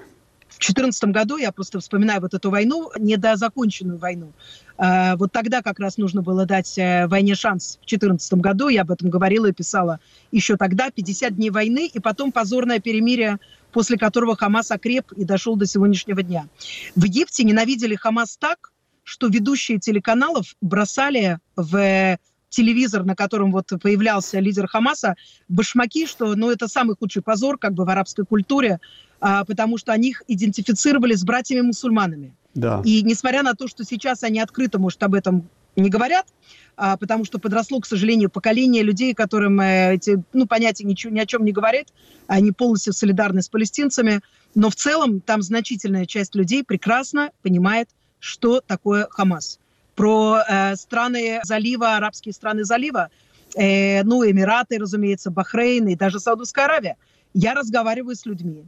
В 0.49 0.59
2014 0.61 1.05
году, 1.05 1.37
я 1.37 1.51
просто 1.51 1.79
вспоминаю 1.79 2.21
вот 2.21 2.33
эту 2.33 2.51
войну, 2.51 2.91
недозаконченную 2.99 3.97
войну, 3.97 4.33
э, 4.77 5.15
вот 5.15 5.31
тогда 5.31 5.61
как 5.63 5.79
раз 5.79 5.97
нужно 5.97 6.21
было 6.21 6.45
дать 6.45 6.77
э, 6.77 7.07
войне 7.07 7.33
шанс. 7.33 7.77
В 7.77 7.87
2014 7.87 8.33
году 8.33 8.67
я 8.67 8.81
об 8.81 8.91
этом 8.91 9.09
говорила 9.09 9.47
и 9.47 9.53
писала 9.53 9.99
еще 10.31 10.57
тогда, 10.57 10.91
50 10.91 11.35
дней 11.35 11.49
войны, 11.49 11.89
и 11.91 11.99
потом 11.99 12.31
позорное 12.31 12.79
перемирие, 12.79 13.39
после 13.71 13.97
которого 13.97 14.35
Хамас 14.35 14.71
окреп 14.71 15.11
и 15.13 15.23
дошел 15.23 15.55
до 15.55 15.65
сегодняшнего 15.65 16.23
дня. 16.23 16.47
В 16.95 17.03
Египте 17.03 17.43
ненавидели 17.43 17.95
Хамас 17.95 18.37
так, 18.37 18.71
что 19.03 19.27
ведущие 19.27 19.79
телеканалов 19.79 20.55
бросали 20.61 21.39
в 21.55 22.17
телевизор, 22.49 23.03
на 23.03 23.15
котором 23.15 23.51
вот 23.51 23.71
появлялся 23.81 24.39
лидер 24.39 24.67
Хамаса, 24.67 25.15
башмаки, 25.47 26.05
что 26.05 26.35
ну, 26.35 26.51
это 26.51 26.67
самый 26.67 26.95
худший 26.95 27.21
позор 27.21 27.57
как 27.57 27.73
бы 27.73 27.85
в 27.85 27.89
арабской 27.89 28.25
культуре, 28.25 28.79
а, 29.19 29.45
потому 29.45 29.77
что 29.77 29.93
они 29.93 30.09
их 30.09 30.23
идентифицировали 30.27 31.15
с 31.15 31.23
братьями-мусульманами. 31.23 32.35
Да. 32.53 32.81
И 32.83 33.01
несмотря 33.03 33.43
на 33.43 33.53
то, 33.53 33.67
что 33.67 33.83
сейчас 33.85 34.23
они 34.23 34.39
открыто, 34.39 34.77
может, 34.77 35.01
об 35.03 35.15
этом 35.15 35.49
не 35.75 35.89
говорят, 35.89 36.25
а, 36.77 36.97
потому 36.97 37.25
что 37.25 37.39
подросло, 37.39 37.79
к 37.79 37.85
сожалению, 37.85 38.29
поколение 38.29 38.83
людей, 38.83 39.13
которым 39.13 39.59
э, 39.61 39.95
эти 39.95 40.21
ну, 40.33 40.47
понятия 40.47 40.83
ничего, 40.83 41.13
ни 41.13 41.19
о 41.19 41.25
чем 41.25 41.45
не 41.45 41.51
говорят, 41.51 41.87
они 42.27 42.51
полностью 42.51 42.93
солидарны 42.93 43.41
с 43.41 43.49
палестинцами, 43.49 44.21
но 44.55 44.69
в 44.69 44.75
целом 44.75 45.21
там 45.21 45.41
значительная 45.41 46.05
часть 46.05 46.35
людей 46.35 46.63
прекрасно 46.63 47.31
понимает, 47.41 47.89
что 48.19 48.61
такое 48.61 49.07
Хамас 49.09 49.59
про 49.95 50.39
э, 50.47 50.75
страны 50.75 51.41
залива, 51.43 51.97
арабские 51.97 52.33
страны 52.33 52.63
залива, 52.63 53.09
э, 53.55 54.03
ну, 54.03 54.23
Эмираты, 54.23 54.77
разумеется, 54.77 55.31
Бахрейн 55.31 55.87
и 55.89 55.95
даже 55.95 56.19
Саудовская 56.19 56.65
Аравия. 56.65 56.97
Я 57.33 57.53
разговариваю 57.53 58.15
с 58.15 58.25
людьми, 58.25 58.65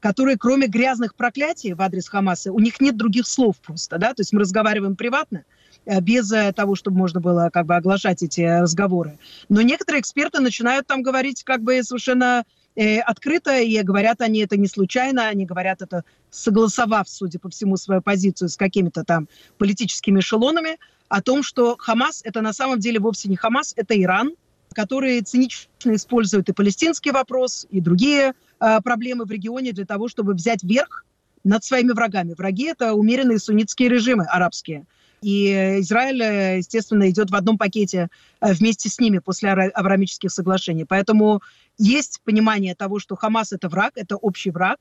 которые, 0.00 0.36
кроме 0.36 0.66
грязных 0.66 1.14
проклятий 1.14 1.74
в 1.74 1.82
адрес 1.82 2.08
Хамаса, 2.08 2.52
у 2.52 2.58
них 2.58 2.80
нет 2.80 2.96
других 2.96 3.26
слов 3.26 3.56
просто, 3.58 3.98
да, 3.98 4.08
то 4.14 4.20
есть 4.20 4.32
мы 4.32 4.40
разговариваем 4.40 4.96
приватно, 4.96 5.44
без 5.86 6.30
э, 6.32 6.52
того, 6.52 6.74
чтобы 6.74 6.98
можно 6.98 7.20
было 7.20 7.50
как 7.52 7.66
бы 7.66 7.74
оглашать 7.74 8.22
эти 8.22 8.40
разговоры. 8.40 9.18
Но 9.48 9.62
некоторые 9.62 10.00
эксперты 10.00 10.40
начинают 10.40 10.86
там 10.86 11.02
говорить 11.02 11.42
как 11.44 11.62
бы 11.62 11.82
совершенно 11.82 12.44
э, 12.76 12.98
открыто, 13.00 13.58
и 13.58 13.82
говорят 13.82 14.20
они 14.20 14.40
это 14.40 14.56
не 14.56 14.68
случайно, 14.68 15.28
они 15.28 15.44
говорят 15.44 15.82
это 15.82 16.04
согласовав, 16.30 17.08
судя 17.08 17.38
по 17.38 17.48
всему, 17.48 17.76
свою 17.76 18.00
позицию 18.00 18.48
с 18.48 18.56
какими-то 18.56 19.04
там 19.04 19.28
политическими 19.58 20.20
эшелонами, 20.20 20.78
о 21.08 21.20
том, 21.20 21.42
что 21.42 21.76
Хамас 21.78 22.22
это 22.24 22.40
на 22.40 22.52
самом 22.52 22.78
деле 22.78 22.98
вовсе 22.98 23.28
не 23.28 23.36
Хамас, 23.36 23.74
это 23.76 24.00
Иран, 24.00 24.32
который 24.72 25.20
цинично 25.20 25.68
использует 25.94 26.48
и 26.48 26.52
палестинский 26.52 27.10
вопрос, 27.10 27.66
и 27.70 27.80
другие 27.80 28.32
э, 28.60 28.80
проблемы 28.82 29.24
в 29.26 29.30
регионе 29.30 29.72
для 29.72 29.84
того, 29.84 30.08
чтобы 30.08 30.32
взять 30.32 30.62
верх 30.62 31.04
над 31.44 31.64
своими 31.64 31.92
врагами. 31.92 32.34
Враги 32.34 32.64
это 32.64 32.94
умеренные 32.94 33.38
суннитские 33.38 33.88
режимы 33.88 34.24
арабские. 34.24 34.86
И 35.22 35.78
Израиль, 35.80 36.20
э, 36.20 36.58
естественно, 36.58 37.08
идет 37.08 37.30
в 37.30 37.34
одном 37.34 37.56
пакете 37.56 38.08
э, 38.40 38.52
вместе 38.52 38.88
с 38.88 38.98
ними 38.98 39.18
после 39.18 39.50
Авраамических 39.50 40.30
соглашений. 40.30 40.84
Поэтому 40.84 41.40
есть 41.78 42.20
понимание 42.24 42.74
того, 42.74 42.98
что 42.98 43.16
Хамас 43.16 43.52
это 43.52 43.68
враг, 43.68 43.92
это 43.94 44.16
общий 44.16 44.50
враг, 44.50 44.78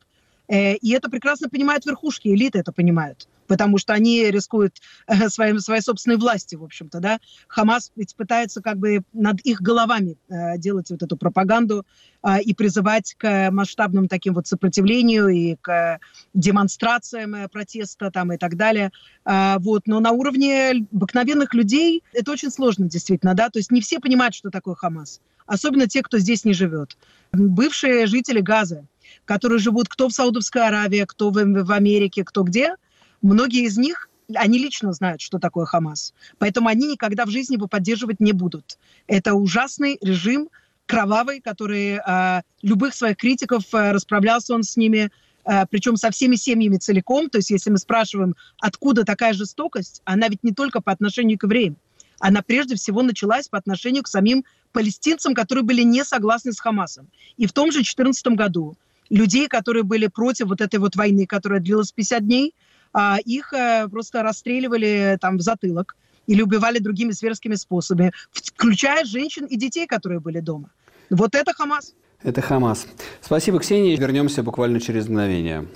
э, 0.47 0.75
и 0.75 0.91
это 0.91 1.09
прекрасно 1.09 1.47
понимают 1.47 1.85
верхушки, 1.85 2.27
элиты 2.29 2.59
это 2.59 2.71
понимают 2.71 3.27
потому 3.51 3.77
что 3.77 3.91
они 3.91 4.31
рискуют 4.31 4.77
э, 5.07 5.27
своим, 5.27 5.59
своей 5.59 5.81
собственной 5.81 6.15
властью, 6.15 6.61
в 6.61 6.63
общем-то, 6.63 7.01
да. 7.01 7.19
Хамас 7.49 7.91
ведь 7.97 8.15
пытается 8.15 8.61
как 8.61 8.77
бы 8.77 9.01
над 9.11 9.41
их 9.41 9.61
головами 9.61 10.15
э, 10.29 10.57
делать 10.57 10.89
вот 10.89 11.03
эту 11.03 11.17
пропаганду 11.17 11.85
э, 12.23 12.41
и 12.43 12.53
призывать 12.53 13.13
к 13.17 13.51
масштабным 13.51 14.07
таким 14.07 14.35
вот 14.35 14.47
сопротивлению 14.47 15.27
и 15.27 15.57
к 15.59 15.99
демонстрациям 16.33 17.49
протеста 17.49 18.09
там 18.09 18.31
и 18.31 18.37
так 18.37 18.55
далее. 18.55 18.91
Вот. 19.25 19.85
Но 19.85 19.99
на 19.99 20.11
уровне 20.11 20.87
обыкновенных 20.93 21.53
людей 21.53 22.03
это 22.13 22.31
очень 22.31 22.51
сложно 22.51 22.87
действительно, 22.87 23.33
да, 23.33 23.49
то 23.49 23.59
есть 23.59 23.69
не 23.69 23.81
все 23.81 23.99
понимают, 23.99 24.33
что 24.33 24.49
такое 24.49 24.75
Хамас, 24.75 25.19
особенно 25.45 25.87
те, 25.87 26.01
кто 26.03 26.19
здесь 26.19 26.45
не 26.45 26.53
живет. 26.53 26.97
Бывшие 27.33 28.07
жители 28.07 28.39
Газа, 28.39 28.85
которые 29.25 29.59
живут 29.59 29.89
кто 29.89 30.07
в 30.07 30.13
Саудовской 30.13 30.65
Аравии, 30.65 31.03
кто 31.05 31.31
в, 31.31 31.33
в 31.33 31.71
Америке, 31.71 32.23
кто 32.23 32.43
где– 32.43 32.75
Многие 33.21 33.63
из 33.63 33.77
них 33.77 34.09
они 34.35 34.59
лично 34.59 34.93
знают, 34.93 35.21
что 35.21 35.39
такое 35.39 35.65
Хамас. 35.65 36.13
Поэтому 36.37 36.69
они 36.69 36.87
никогда 36.87 37.25
в 37.25 37.29
жизни 37.29 37.55
его 37.55 37.67
поддерживать 37.67 38.19
не 38.19 38.31
будут. 38.31 38.77
Это 39.07 39.33
ужасный 39.33 39.97
режим, 40.01 40.49
кровавый, 40.85 41.41
который 41.41 41.99
э, 42.05 42.41
любых 42.61 42.93
своих 42.93 43.17
критиков 43.17 43.63
э, 43.73 43.91
расправлялся 43.91 44.53
он 44.53 44.63
с 44.63 44.75
ними, 44.77 45.09
э, 45.45 45.65
причем 45.69 45.97
со 45.97 46.11
всеми 46.11 46.35
семьями 46.35 46.77
целиком. 46.77 47.29
То 47.29 47.37
есть 47.37 47.49
если 47.49 47.69
мы 47.69 47.77
спрашиваем, 47.77 48.35
откуда 48.59 49.03
такая 49.03 49.33
жестокость, 49.33 50.01
она 50.05 50.27
ведь 50.27 50.43
не 50.43 50.53
только 50.53 50.81
по 50.81 50.91
отношению 50.91 51.37
к 51.37 51.43
евреям. 51.43 51.77
Она 52.19 52.41
прежде 52.41 52.75
всего 52.75 53.01
началась 53.01 53.47
по 53.47 53.57
отношению 53.57 54.03
к 54.03 54.07
самим 54.07 54.45
палестинцам, 54.73 55.33
которые 55.33 55.63
были 55.63 55.81
не 55.81 56.03
согласны 56.03 56.53
с 56.53 56.59
Хамасом. 56.59 57.07
И 57.37 57.47
в 57.47 57.53
том 57.53 57.71
же 57.71 57.79
2014 57.79 58.27
году 58.27 58.75
людей, 59.09 59.47
которые 59.47 59.83
были 59.83 60.07
против 60.07 60.47
вот 60.47 60.61
этой 60.61 60.79
вот 60.79 60.95
войны, 60.95 61.25
которая 61.25 61.59
длилась 61.59 61.91
50 61.91 62.25
дней, 62.25 62.53
а, 62.93 63.17
их 63.23 63.53
э, 63.53 63.87
просто 63.89 64.23
расстреливали 64.23 65.17
там 65.19 65.37
в 65.37 65.41
затылок 65.41 65.95
или 66.27 66.41
убивали 66.41 66.79
другими 66.79 67.11
зверскими 67.11 67.55
способами, 67.55 68.11
включая 68.31 69.05
женщин 69.05 69.45
и 69.45 69.57
детей, 69.57 69.87
которые 69.87 70.19
были 70.19 70.39
дома. 70.39 70.71
Вот 71.09 71.35
это 71.35 71.53
Хамас. 71.53 71.93
Это 72.23 72.41
Хамас. 72.41 72.87
Спасибо, 73.21 73.59
Ксения. 73.59 73.97
Вернемся 73.97 74.43
буквально 74.43 74.79
через 74.79 75.07
мгновение. 75.07 75.67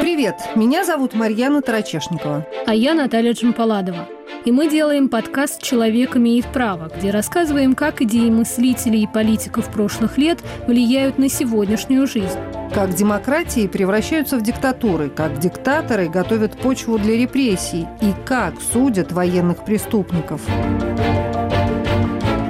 Привет, 0.00 0.36
меня 0.56 0.84
зовут 0.84 1.14
Марьяна 1.14 1.62
Тарачешникова. 1.62 2.46
А 2.66 2.74
я 2.74 2.94
Наталья 2.94 3.32
Джампаладова. 3.32 4.08
И 4.44 4.50
мы 4.50 4.68
делаем 4.68 5.08
подкаст 5.08 5.62
«Человек 5.62 6.16
имеет 6.16 6.46
право», 6.46 6.90
где 6.96 7.10
рассказываем, 7.12 7.74
как 7.76 8.02
идеи 8.02 8.28
мыслителей 8.28 9.04
и 9.04 9.06
политиков 9.06 9.70
прошлых 9.70 10.18
лет 10.18 10.40
влияют 10.66 11.16
на 11.16 11.28
сегодняшнюю 11.28 12.08
жизнь. 12.08 12.38
Как 12.74 12.92
демократии 12.92 13.68
превращаются 13.68 14.36
в 14.38 14.42
диктатуры, 14.42 15.10
как 15.10 15.38
диктаторы 15.38 16.08
готовят 16.08 16.58
почву 16.58 16.98
для 16.98 17.16
репрессий 17.16 17.86
и 18.00 18.12
как 18.24 18.54
судят 18.72 19.12
военных 19.12 19.64
преступников. 19.64 20.40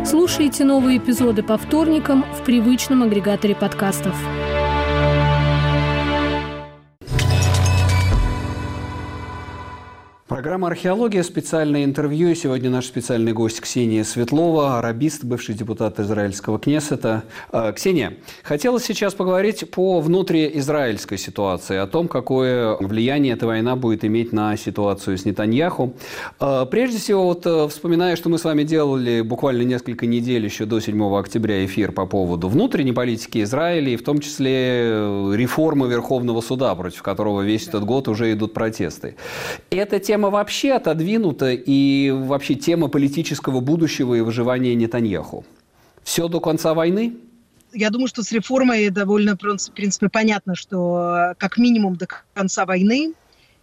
Слушайте 0.07 0.65
новые 0.65 0.97
эпизоды 0.97 1.43
по 1.43 1.59
вторникам 1.59 2.25
в 2.39 2.43
привычном 2.43 3.03
агрегаторе 3.03 3.55
подкастов. 3.55 4.17
Программа 10.33 10.69
«Археология», 10.69 11.23
специальное 11.25 11.85
интервью. 11.85 12.35
Сегодня 12.35 12.71
наш 12.71 12.87
специальный 12.87 13.35
гость 13.35 13.61
Ксения 13.61 14.03
Светлова, 14.03 14.79
арабист, 14.79 15.25
бывший 15.25 15.55
депутат 15.55 16.01
израильского 16.01 16.59
Кнессета. 16.59 17.25
А, 17.51 17.71
Ксения, 17.73 18.15
хотелось 18.43 18.83
сейчас 18.83 19.13
поговорить 19.13 19.71
по 19.71 20.01
внутриизраильской 20.01 21.19
ситуации, 21.19 21.77
о 21.77 21.87
том, 21.87 22.09
какое 22.09 22.79
влияние 22.79 23.35
эта 23.35 23.47
война 23.47 23.77
будет 23.77 24.07
иметь 24.07 24.33
на 24.33 24.57
ситуацию 24.57 25.19
с 25.19 25.27
Нетаньяху. 25.27 25.93
А, 26.41 26.65
прежде 26.65 26.97
всего, 26.97 27.27
вот 27.27 27.45
э, 27.45 27.69
вспоминая, 27.69 28.17
что 28.17 28.31
мы 28.31 28.39
с 28.39 28.45
вами 28.45 28.63
делали 28.63 29.21
буквально 29.21 29.65
несколько 29.65 30.07
недель 30.07 30.47
еще 30.47 30.65
до 30.65 30.81
7 30.81 31.15
октября 31.15 31.63
эфир 31.67 31.93
по 31.93 32.07
поводу 32.07 32.49
внутренней 32.49 32.95
политики 32.95 33.43
Израиля, 33.43 33.91
и 33.91 33.97
в 33.97 34.03
том 34.03 34.19
числе 34.19 34.55
э, 34.55 35.33
реформы 35.35 35.89
Верховного 35.89 36.41
суда, 36.41 36.75
против 36.75 37.03
которого 37.03 37.43
весь 37.43 37.69
этот 37.69 37.85
год 37.85 38.09
уже 38.09 38.33
идут 38.33 38.55
протесты. 38.55 39.17
Эта 39.69 40.01
тема 40.01 40.22
вообще 40.31 40.73
отодвинута 40.73 41.53
и 41.53 42.11
вообще 42.11 42.55
тема 42.55 42.89
политического 42.89 43.61
будущего 43.61 44.15
и 44.15 44.21
выживания 44.21 44.75
Нетаньяху? 44.75 45.45
Все 46.03 46.29
до 46.29 46.41
конца 46.41 46.75
войны? 46.75 47.17
Я 47.73 47.91
думаю, 47.91 48.09
что 48.09 48.23
с 48.23 48.33
реформой 48.33 48.91
довольно, 48.91 49.37
в 49.37 49.71
принципе, 49.75 50.09
понятно, 50.09 50.55
что 50.55 51.35
как 51.39 51.57
минимум 51.57 51.97
до 51.97 52.07
конца 52.35 52.67
войны 52.67 53.15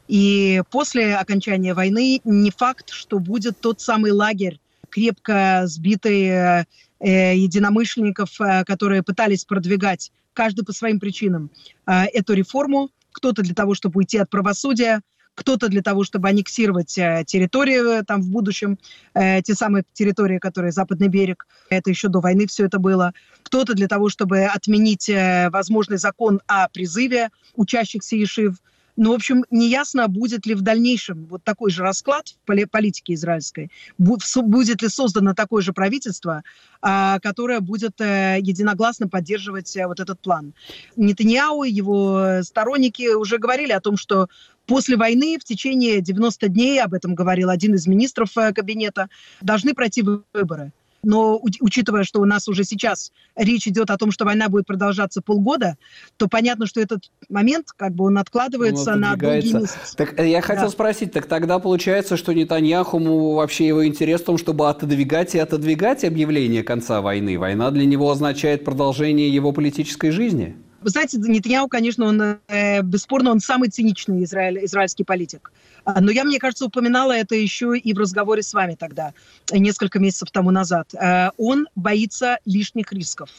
и 0.08 0.64
после 0.72 1.16
окончания 1.16 1.76
войны 1.76 2.20
не 2.24 2.50
факт, 2.50 2.90
что 2.90 3.20
будет 3.20 3.60
тот 3.60 3.80
самый 3.80 4.12
лагерь, 4.12 4.60
крепко 4.90 5.64
сбитый 5.66 6.24
э, 6.24 6.66
единомышленников, 7.00 8.42
э, 8.42 8.64
которые 8.66 9.04
пытались 9.04 9.46
продвигать, 9.46 10.12
каждый 10.34 10.66
по 10.66 10.74
своим 10.74 11.00
причинам, 11.00 11.52
э, 11.86 12.06
эту 12.06 12.34
реформу. 12.34 12.90
Кто-то 13.12 13.44
для 13.44 13.54
того, 13.54 13.76
чтобы 13.76 14.00
уйти 14.00 14.18
от 14.18 14.32
правосудия, 14.32 15.02
кто-то 15.40 15.70
для 15.70 15.82
того, 15.82 16.04
чтобы 16.04 16.28
аннексировать 16.28 16.98
э, 16.98 17.24
территории 17.26 18.04
там 18.04 18.22
в 18.22 18.30
будущем, 18.30 18.78
э, 19.14 19.42
те 19.42 19.56
самые 19.56 19.86
территории, 19.94 20.38
которые 20.38 20.74
Западный 20.74 21.08
берег, 21.08 21.48
это 21.70 21.90
еще 21.90 22.10
до 22.10 22.20
войны 22.20 22.46
все 22.46 22.66
это 22.66 22.78
было, 22.78 23.14
кто-то 23.44 23.74
для 23.74 23.88
того, 23.88 24.10
чтобы 24.10 24.44
отменить 24.44 25.08
э, 25.08 25.50
возможный 25.50 25.98
закон 25.98 26.42
о 26.48 26.68
призыве 26.68 27.30
учащихся 27.56 28.18
Ешив, 28.18 28.58
ну, 29.00 29.14
в 29.14 29.16
общем, 29.16 29.46
неясно, 29.50 30.10
будет 30.10 30.46
ли 30.46 30.54
в 30.54 30.62
дальнейшем 30.62 31.26
вот 31.28 31.42
такой 31.42 31.72
же 31.72 31.84
расклад 31.84 32.36
в 32.46 32.68
политике 32.68 33.14
израильской, 33.14 33.72
будет 33.98 34.82
ли 34.82 34.90
создано 34.90 35.34
такое 35.34 35.62
же 35.62 35.72
правительство, 35.72 36.44
а, 36.82 37.20
которое 37.20 37.62
будет 37.62 38.02
э, 38.02 38.40
единогласно 38.42 39.08
поддерживать 39.08 39.78
э, 39.78 39.88
вот 39.88 40.02
этот 40.02 40.20
план. 40.20 40.54
Нетаньяу 40.98 41.64
и 41.64 41.72
его 41.72 42.42
сторонники 42.44 43.14
уже 43.16 43.38
говорили 43.38 43.72
о 43.72 43.80
том, 43.80 43.96
что 43.96 44.28
после 44.66 44.98
войны 44.98 45.38
в 45.40 45.46
течение 45.46 46.02
90 46.02 46.50
дней, 46.50 46.82
об 46.82 46.94
этом 46.94 47.16
говорил 47.16 47.50
один 47.50 47.76
из 47.76 47.88
министров 47.88 48.38
э, 48.38 48.52
кабинета, 48.52 49.08
должны 49.40 49.74
пройти 49.74 50.04
выборы. 50.34 50.74
Но 51.04 51.40
учитывая, 51.42 52.04
что 52.04 52.20
у 52.20 52.26
нас 52.26 52.48
уже 52.48 52.64
сейчас 52.64 53.12
речь 53.36 53.68
идет 53.68 53.90
о 53.90 53.98
том, 53.98 54.12
что 54.12 54.26
война 54.26 54.50
будет 54.50 54.66
продолжаться 54.66 55.22
полгода, 55.22 55.78
то 56.18 56.28
понятно, 56.28 56.66
что 56.66 56.82
этот 56.82 57.10
момент, 57.30 57.68
как 57.76 57.94
бы 57.94 58.06
он 58.06 58.18
откладывается 58.18 58.94
он 58.94 59.02
на 59.02 59.16
долгие 59.16 59.54
месяцы. 59.54 59.96
Так 59.96 60.20
э, 60.20 60.30
я 60.30 60.42
хотел 60.42 60.66
да. 60.66 60.70
спросить, 60.72 61.14
так 61.14 61.26
тогда 61.28 61.60
получается, 61.60 62.18
что 62.18 62.34
Нетаньяху 62.34 63.00
вообще 63.34 63.68
его 63.68 63.86
интерес 63.86 64.22
в 64.22 64.26
том, 64.26 64.38
чтобы 64.38 64.70
отодвигать 64.70 65.36
и 65.36 65.40
отодвигать 65.40 66.04
объявление 66.04 66.64
конца 66.64 67.02
войны. 67.02 67.40
Война 67.40 67.72
для 67.72 67.86
него 67.86 68.12
означает 68.12 68.66
продолжение 68.66 69.30
его 69.30 69.52
политической 69.52 70.12
жизни? 70.12 70.56
Вы 70.82 70.90
знаете, 70.92 71.18
Нетаньяу, 71.18 71.68
конечно, 71.68 72.06
он, 72.06 72.22
э, 72.48 72.82
бесспорно, 72.82 73.32
он 73.32 73.40
самый 73.40 73.70
циничный 73.70 74.24
израиль, 74.24 74.64
израильский 74.64 75.04
политик. 75.04 75.52
А, 75.96 76.02
но 76.02 76.12
я, 76.12 76.24
мне 76.24 76.40
кажется, 76.40 76.66
упоминала 76.66 77.14
это 77.14 77.36
еще 77.36 77.78
и 77.78 77.94
в 77.94 77.98
разговоре 77.98 78.44
с 78.44 78.54
вами 78.54 78.76
тогда, 78.76 79.14
несколько 79.52 80.00
месяцев 80.00 80.30
тому 80.32 80.52
назад. 80.52 80.94
Э, 80.94 81.30
он 81.38 81.68
боится 81.76 82.38
лишних 82.46 82.92
рисков. 82.92 83.30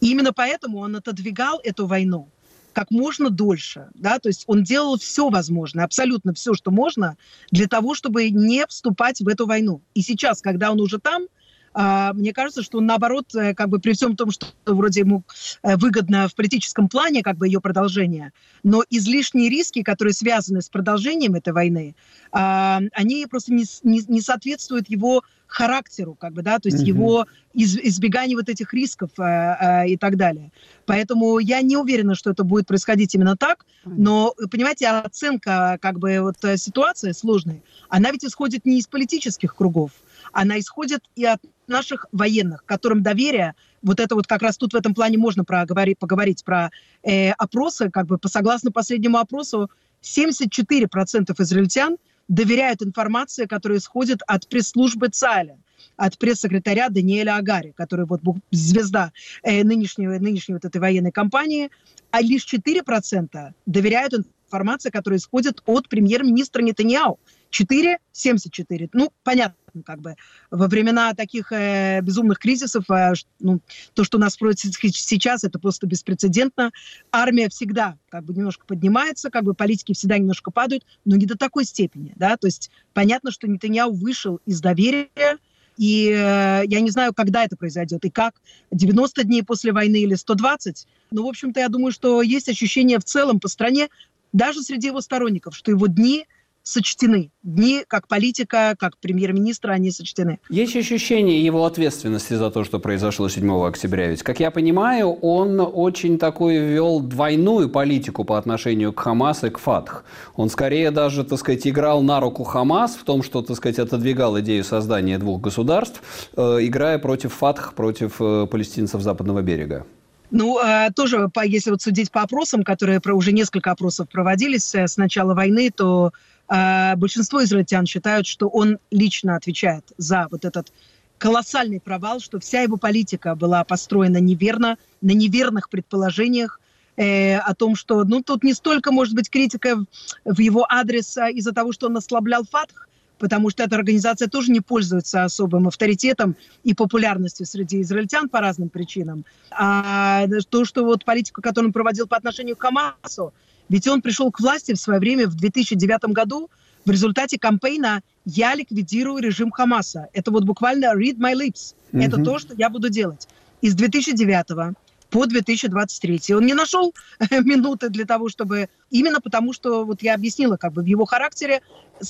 И 0.00 0.10
именно 0.10 0.32
поэтому 0.32 0.78
он 0.78 0.96
отодвигал 0.96 1.60
эту 1.62 1.86
войну 1.86 2.28
как 2.72 2.92
можно 2.92 3.30
дольше, 3.30 3.88
да, 3.94 4.20
то 4.20 4.28
есть 4.28 4.44
он 4.46 4.62
делал 4.62 4.96
все 4.96 5.28
возможное, 5.28 5.84
абсолютно 5.84 6.32
все, 6.32 6.54
что 6.54 6.70
можно, 6.70 7.16
для 7.50 7.66
того, 7.66 7.96
чтобы 7.96 8.30
не 8.30 8.64
вступать 8.68 9.20
в 9.20 9.26
эту 9.26 9.46
войну. 9.46 9.82
И 9.94 10.02
сейчас, 10.02 10.40
когда 10.40 10.70
он 10.70 10.80
уже 10.80 11.00
там, 11.00 11.26
мне 11.74 12.32
кажется, 12.32 12.62
что 12.62 12.80
наоборот, 12.80 13.32
э, 13.34 13.54
как 13.54 13.68
бы 13.68 13.78
при 13.78 13.92
всем 13.92 14.16
том, 14.16 14.30
что 14.32 14.46
вроде 14.66 15.00
ему 15.00 15.22
э, 15.62 15.76
выгодно 15.76 16.26
в 16.28 16.34
политическом 16.34 16.88
плане, 16.88 17.22
как 17.22 17.36
бы 17.36 17.46
ее 17.46 17.60
продолжение, 17.60 18.32
но 18.64 18.82
излишние 18.90 19.48
риски, 19.48 19.82
которые 19.82 20.12
связаны 20.12 20.62
с 20.62 20.68
продолжением 20.68 21.36
этой 21.36 21.52
войны, 21.52 21.94
а, 22.32 22.80
они 22.92 23.26
просто 23.26 23.52
не, 23.52 23.64
не, 23.84 24.02
не 24.08 24.20
соответствуют 24.20 24.88
его 24.88 25.22
характеру, 25.46 26.14
как 26.14 26.32
бы, 26.32 26.42
да, 26.42 26.58
то 26.58 26.68
есть 26.68 26.82
mm-hmm. 26.82 26.86
его 26.86 27.26
из, 27.54 27.76
избегание 27.76 28.36
вот 28.36 28.48
этих 28.48 28.72
рисков 28.72 29.10
э, 29.18 29.22
э, 29.22 29.88
и 29.88 29.96
так 29.96 30.16
далее. 30.16 30.52
Поэтому 30.86 31.38
я 31.38 31.60
не 31.60 31.76
уверена, 31.76 32.14
что 32.14 32.30
это 32.30 32.44
будет 32.44 32.66
происходить 32.66 33.14
именно 33.14 33.36
так, 33.36 33.66
но, 33.84 34.34
понимаете, 34.50 34.88
оценка 34.88 35.78
как 35.80 35.98
бы 35.98 36.20
вот 36.20 36.36
ситуации 36.58 37.12
сложной, 37.12 37.62
она 37.88 38.10
ведь 38.10 38.24
исходит 38.24 38.64
не 38.64 38.78
из 38.78 38.86
политических 38.86 39.54
кругов, 39.54 39.90
она 40.32 40.58
исходит 40.58 41.02
и 41.16 41.24
от 41.24 41.40
наших 41.66 42.06
военных, 42.12 42.64
которым 42.64 43.02
доверие, 43.02 43.54
вот 43.82 44.00
это 44.00 44.14
вот 44.14 44.26
как 44.26 44.42
раз 44.42 44.56
тут 44.56 44.72
в 44.72 44.76
этом 44.76 44.94
плане 44.94 45.18
можно 45.18 45.44
проговорить, 45.44 45.98
поговорить 45.98 46.44
про 46.44 46.70
э, 47.02 47.30
опросы, 47.32 47.90
как 47.90 48.06
бы 48.06 48.18
по 48.18 48.28
согласно 48.28 48.72
последнему 48.72 49.18
опросу, 49.18 49.70
74% 50.02 51.34
израильтян 51.38 51.96
доверяют 52.28 52.82
информации, 52.82 53.46
которая 53.46 53.78
исходит 53.78 54.20
от 54.26 54.48
пресс-службы 54.48 55.08
ЦАЛя 55.08 55.58
от 55.96 56.18
пресс-секретаря 56.18 56.88
Даниэля 56.88 57.36
Агари, 57.36 57.72
который 57.76 58.06
вот 58.06 58.20
звезда 58.50 59.12
э, 59.42 59.62
нынешней, 59.64 60.06
нынешней 60.06 60.54
вот 60.54 60.64
этой 60.64 60.80
военной 60.80 61.12
кампании, 61.12 61.70
а 62.10 62.20
лишь 62.22 62.46
4% 62.46 63.52
доверяют 63.66 64.14
информации, 64.14 64.90
которая 64.90 65.18
исходит 65.18 65.62
от 65.66 65.88
премьер-министра 65.88 66.62
Нетаньяу. 66.62 67.18
4, 67.50 67.98
74. 68.12 68.88
Ну, 68.92 69.12
понятно, 69.24 69.82
как 69.84 70.00
бы 70.00 70.14
во 70.50 70.68
времена 70.68 71.12
таких 71.14 71.52
э, 71.52 72.00
безумных 72.00 72.38
кризисов, 72.38 72.88
э, 72.90 73.12
ну, 73.40 73.60
то, 73.94 74.04
что 74.04 74.18
у 74.18 74.20
нас 74.20 74.36
происходит 74.36 74.96
сейчас, 74.96 75.44
это 75.44 75.58
просто 75.58 75.86
беспрецедентно. 75.86 76.70
Армия 77.10 77.48
всегда 77.48 77.98
как 78.08 78.24
бы 78.24 78.34
немножко 78.34 78.64
поднимается, 78.66 79.30
как 79.30 79.44
бы 79.44 79.54
политики 79.54 79.92
всегда 79.92 80.18
немножко 80.18 80.50
падают, 80.50 80.86
но 81.04 81.16
не 81.16 81.26
до 81.26 81.36
такой 81.36 81.64
степени, 81.64 82.12
да, 82.16 82.36
то 82.36 82.46
есть 82.46 82.70
понятно, 82.94 83.30
что 83.30 83.48
Нетаньяу 83.48 83.92
вышел 83.92 84.40
из 84.46 84.60
доверия, 84.60 85.38
и 85.76 86.08
э, 86.08 86.62
я 86.66 86.80
не 86.80 86.90
знаю, 86.90 87.14
когда 87.14 87.44
это 87.44 87.56
произойдет 87.56 88.04
и 88.04 88.10
как, 88.10 88.40
90 88.70 89.24
дней 89.24 89.42
после 89.42 89.72
войны 89.72 89.96
или 89.96 90.14
120, 90.14 90.86
но, 91.10 91.24
в 91.24 91.26
общем-то, 91.26 91.58
я 91.58 91.68
думаю, 91.68 91.90
что 91.90 92.22
есть 92.22 92.48
ощущение 92.48 92.98
в 92.98 93.04
целом 93.04 93.40
по 93.40 93.48
стране, 93.48 93.88
даже 94.32 94.62
среди 94.62 94.88
его 94.88 95.00
сторонников, 95.00 95.56
что 95.56 95.72
его 95.72 95.88
дни– 95.88 96.26
сочтены. 96.62 97.30
Дни 97.42 97.84
как 97.86 98.08
политика, 98.08 98.74
как 98.78 98.98
премьер-министра, 98.98 99.72
они 99.72 99.90
сочтены. 99.90 100.38
Есть 100.48 100.76
ощущение 100.76 101.44
его 101.44 101.64
ответственности 101.64 102.34
за 102.34 102.50
то, 102.50 102.64
что 102.64 102.78
произошло 102.78 103.28
7 103.28 103.66
октября. 103.66 104.08
Ведь, 104.08 104.22
как 104.22 104.40
я 104.40 104.50
понимаю, 104.50 105.10
он 105.10 105.60
очень 105.60 106.18
такой 106.18 106.58
вел 106.58 107.00
двойную 107.00 107.68
политику 107.68 108.24
по 108.24 108.38
отношению 108.38 108.92
к 108.92 109.00
Хамас 109.00 109.44
и 109.44 109.50
к 109.50 109.58
Фатх. 109.58 110.04
Он 110.36 110.50
скорее 110.50 110.90
даже, 110.90 111.24
так 111.24 111.38
сказать, 111.38 111.66
играл 111.66 112.02
на 112.02 112.20
руку 112.20 112.44
Хамас 112.44 112.96
в 112.96 113.04
том, 113.04 113.22
что, 113.22 113.42
так 113.42 113.56
сказать, 113.56 113.78
отодвигал 113.78 114.38
идею 114.40 114.64
создания 114.64 115.18
двух 115.18 115.40
государств, 115.40 116.02
э, 116.36 116.58
играя 116.60 116.98
против 116.98 117.32
Фатх, 117.34 117.74
против 117.74 118.16
э, 118.20 118.46
палестинцев 118.50 119.00
Западного 119.00 119.42
берега. 119.42 119.86
Ну, 120.30 120.60
э, 120.60 120.90
тоже, 120.94 121.28
если 121.44 121.70
вот 121.70 121.82
судить 121.82 122.10
по 122.10 122.22
опросам, 122.22 122.62
которые 122.62 123.00
уже 123.04 123.32
несколько 123.32 123.72
опросов 123.72 124.08
проводились 124.08 124.74
с 124.74 124.96
начала 124.96 125.34
войны, 125.34 125.70
то 125.74 126.12
большинство 126.50 127.44
израильтян 127.44 127.86
считают, 127.86 128.26
что 128.26 128.48
он 128.48 128.78
лично 128.90 129.36
отвечает 129.36 129.84
за 129.96 130.26
вот 130.30 130.44
этот 130.44 130.72
колоссальный 131.20 131.80
провал, 131.80 132.18
что 132.18 132.40
вся 132.40 132.62
его 132.62 132.76
политика 132.76 133.34
была 133.34 133.62
построена 133.62 134.16
неверно, 134.16 134.78
на 135.02 135.12
неверных 135.12 135.68
предположениях, 135.68 136.60
э, 136.96 137.36
о 137.36 137.54
том, 137.54 137.76
что, 137.76 138.04
ну, 138.04 138.22
тут 138.22 138.42
не 138.42 138.54
столько, 138.54 138.90
может 138.90 139.14
быть, 139.14 139.30
критика 139.30 139.76
в, 139.76 139.86
в 140.24 140.40
его 140.40 140.66
адрес 140.68 141.16
а 141.18 141.30
из-за 141.30 141.52
того, 141.52 141.72
что 141.72 141.86
он 141.86 141.96
ослаблял 141.98 142.44
ФАТХ, 142.44 142.88
потому 143.20 143.50
что 143.50 143.62
эта 143.62 143.76
организация 143.76 144.26
тоже 144.28 144.50
не 144.50 144.60
пользуется 144.60 145.22
особым 145.22 145.68
авторитетом 145.68 146.34
и 146.64 146.74
популярностью 146.74 147.46
среди 147.46 147.82
израильтян 147.82 148.28
по 148.28 148.40
разным 148.40 148.70
причинам. 148.70 149.24
А 149.50 150.26
то, 150.48 150.64
что 150.64 150.84
вот 150.84 151.04
политику, 151.04 151.42
которую 151.42 151.68
он 151.68 151.72
проводил 151.72 152.08
по 152.08 152.16
отношению 152.16 152.56
к 152.56 152.62
Хамасу, 152.62 153.32
ведь 153.68 153.86
он 153.86 154.00
пришел 154.02 154.32
к 154.32 154.40
власти 154.40 154.72
в 154.72 154.80
свое 154.80 154.98
время 154.98 155.28
в 155.28 155.36
2009 155.36 156.06
году 156.06 156.50
в 156.84 156.90
результате 156.90 157.38
кампейна 157.38 158.00
«Я 158.24 158.54
ликвидирую 158.54 159.22
режим 159.22 159.50
Хамаса». 159.50 160.08
Это 160.14 160.30
вот 160.30 160.44
буквально 160.44 160.86
«read 160.96 161.18
my 161.18 161.34
lips». 161.34 161.74
Mm-hmm. 161.92 162.06
Это 162.06 162.24
то, 162.24 162.38
что 162.38 162.54
я 162.56 162.70
буду 162.70 162.88
делать. 162.88 163.28
Из 163.60 163.74
2009 163.74 164.74
по 165.10 165.26
2023. 165.26 166.34
Он 166.34 166.46
не 166.46 166.54
нашел 166.54 166.94
минуты 167.30 167.90
для 167.90 168.06
того, 168.06 168.28
чтобы... 168.28 168.68
Именно 168.90 169.20
потому, 169.20 169.52
что, 169.52 169.84
вот 169.84 170.02
я 170.02 170.14
объяснила, 170.14 170.56
как 170.56 170.72
бы 170.72 170.82
в 170.82 170.86
его 170.86 171.04
характере 171.04 171.60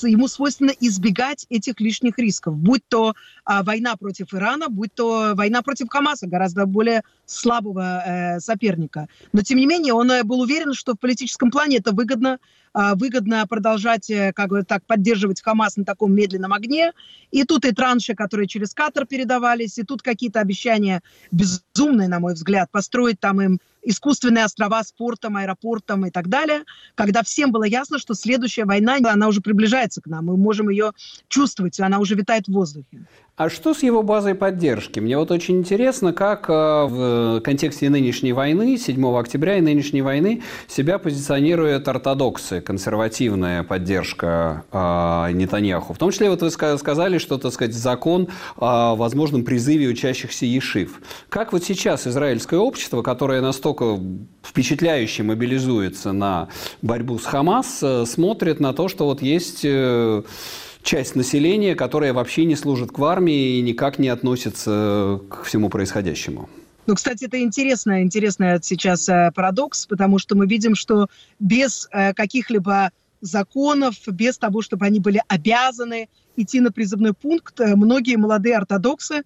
ему 0.03 0.29
свойственно 0.29 0.73
избегать 0.81 1.47
этих 1.49 1.81
лишних 1.81 2.19
рисков. 2.19 2.57
Будь 2.57 2.83
то 2.89 3.15
а, 3.45 3.63
война 3.63 3.97
против 3.97 4.35
Ирана, 4.35 4.69
будь 4.69 4.95
то 4.95 5.33
война 5.35 5.63
против 5.63 5.89
Хамаса, 5.89 6.27
гораздо 6.27 6.67
более 6.67 7.03
слабого 7.27 8.03
э, 8.05 8.41
соперника. 8.41 9.09
Но, 9.33 9.43
тем 9.43 9.59
не 9.59 9.67
менее, 9.67 9.95
он 9.95 10.11
э, 10.11 10.23
был 10.25 10.41
уверен, 10.41 10.75
что 10.75 10.95
в 10.95 10.99
политическом 10.99 11.51
плане 11.51 11.79
это 11.79 11.93
выгодно 11.93 12.39
а, 12.73 12.95
выгодно 12.95 13.45
продолжать 13.49 14.09
э, 14.11 14.33
как 14.33 14.51
бы 14.51 14.63
так 14.63 14.85
поддерживать 14.87 15.43
Хамас 15.43 15.77
на 15.77 15.85
таком 15.85 16.15
медленном 16.15 16.53
огне. 16.53 16.93
И 17.33 17.45
тут 17.45 17.65
и 17.65 17.73
транши, 17.73 18.15
которые 18.15 18.47
через 18.47 18.75
Катар 18.75 19.07
передавались, 19.07 19.79
и 19.79 19.83
тут 19.83 20.03
какие-то 20.03 20.41
обещания 20.41 21.03
безумные, 21.33 22.09
на 22.09 22.21
мой 22.21 22.35
взгляд, 22.35 22.71
построить 22.71 23.19
там 23.19 23.41
им 23.41 23.61
искусственные 23.83 24.45
острова 24.45 24.83
с 24.83 24.93
портом, 24.93 25.37
аэропортом 25.37 26.07
и 26.07 26.11
так 26.11 26.29
далее, 26.29 26.65
когда 26.95 27.23
всем 27.23 27.53
было 27.53 27.65
ясно, 27.65 27.99
что 27.99 28.15
следующая 28.15 28.65
война, 28.65 28.99
она 29.03 29.29
уже 29.29 29.41
приближается 29.41 30.01
к 30.01 30.07
нам, 30.07 30.27
мы 30.27 30.37
можем 30.37 30.69
ее 30.69 30.93
чувствовать, 31.29 31.79
она 31.81 31.99
уже 31.99 32.15
витает 32.15 32.47
в 32.47 32.53
воздухе. 32.53 33.07
А 33.41 33.49
что 33.49 33.73
с 33.73 33.83
его 33.83 34.03
базой 34.03 34.35
поддержки? 34.35 35.01
Мне 35.01 35.17
вот 35.17 35.31
очень 35.31 35.61
интересно, 35.61 36.13
как 36.13 36.51
э, 36.51 36.53
в 36.53 37.41
контексте 37.41 37.89
нынешней 37.89 38.35
войны, 38.35 38.77
7 38.77 39.17
октября 39.17 39.57
и 39.57 39.63
нынешней 39.63 40.03
войны, 40.03 40.43
себя 40.69 40.99
позиционирует 40.99 41.89
ортодоксы, 41.89 42.61
консервативная 42.61 43.63
поддержка 43.63 44.65
э, 44.71 45.33
Нетаньяху. 45.33 45.95
В 45.95 45.97
том 45.97 46.11
числе, 46.11 46.29
вот 46.29 46.43
вы 46.43 46.51
сказали, 46.51 47.17
что, 47.17 47.39
так 47.39 47.55
сказать, 47.55 47.73
закон 47.73 48.29
о 48.59 48.95
возможном 48.95 49.43
призыве 49.43 49.89
учащихся 49.89 50.45
Ешив. 50.45 51.01
Как 51.31 51.55
вот 51.55 51.65
сейчас 51.65 52.07
израильское 52.07 52.59
общество, 52.59 53.01
которое 53.01 53.41
настолько 53.41 53.99
впечатляюще 54.43 55.23
мобилизуется 55.23 56.13
на 56.13 56.49
борьбу 56.83 57.19
с 57.19 57.25
Хамас, 57.25 57.83
смотрит 58.05 58.61
на 58.61 58.75
то, 58.75 58.89
что 58.89 59.07
вот 59.07 59.23
есть 59.23 59.65
часть 60.83 61.17
населения, 61.17 61.75
которая 61.75 62.13
вообще 62.13 62.45
не 62.45 62.57
служит 62.57 62.97
в 62.97 63.05
армии 63.05 63.59
и 63.59 63.61
никак 63.61 63.99
не 63.99 64.09
относится 64.09 65.21
к 65.29 65.45
всему 65.45 65.69
происходящему. 65.69 66.49
Ну, 66.87 66.95
кстати, 66.95 67.25
это 67.27 67.41
интересный, 67.41 68.03
интересный 68.03 68.59
сейчас 68.63 69.09
э, 69.09 69.31
парадокс, 69.35 69.87
потому 69.87 70.19
что 70.19 70.35
мы 70.35 70.47
видим, 70.47 70.75
что 70.75 71.09
без 71.39 71.89
э, 71.93 72.15
каких-либо 72.15 72.91
законов, 73.21 73.95
без 74.09 74.39
того, 74.39 74.63
чтобы 74.63 74.87
они 74.87 74.99
были 74.99 75.23
обязаны 75.29 76.09
идти 76.37 76.59
на 76.61 76.73
призывной 76.73 77.13
пункт, 77.13 77.61
э, 77.61 77.77
многие 77.77 78.17
молодые 78.17 78.57
ортодоксы 78.57 79.23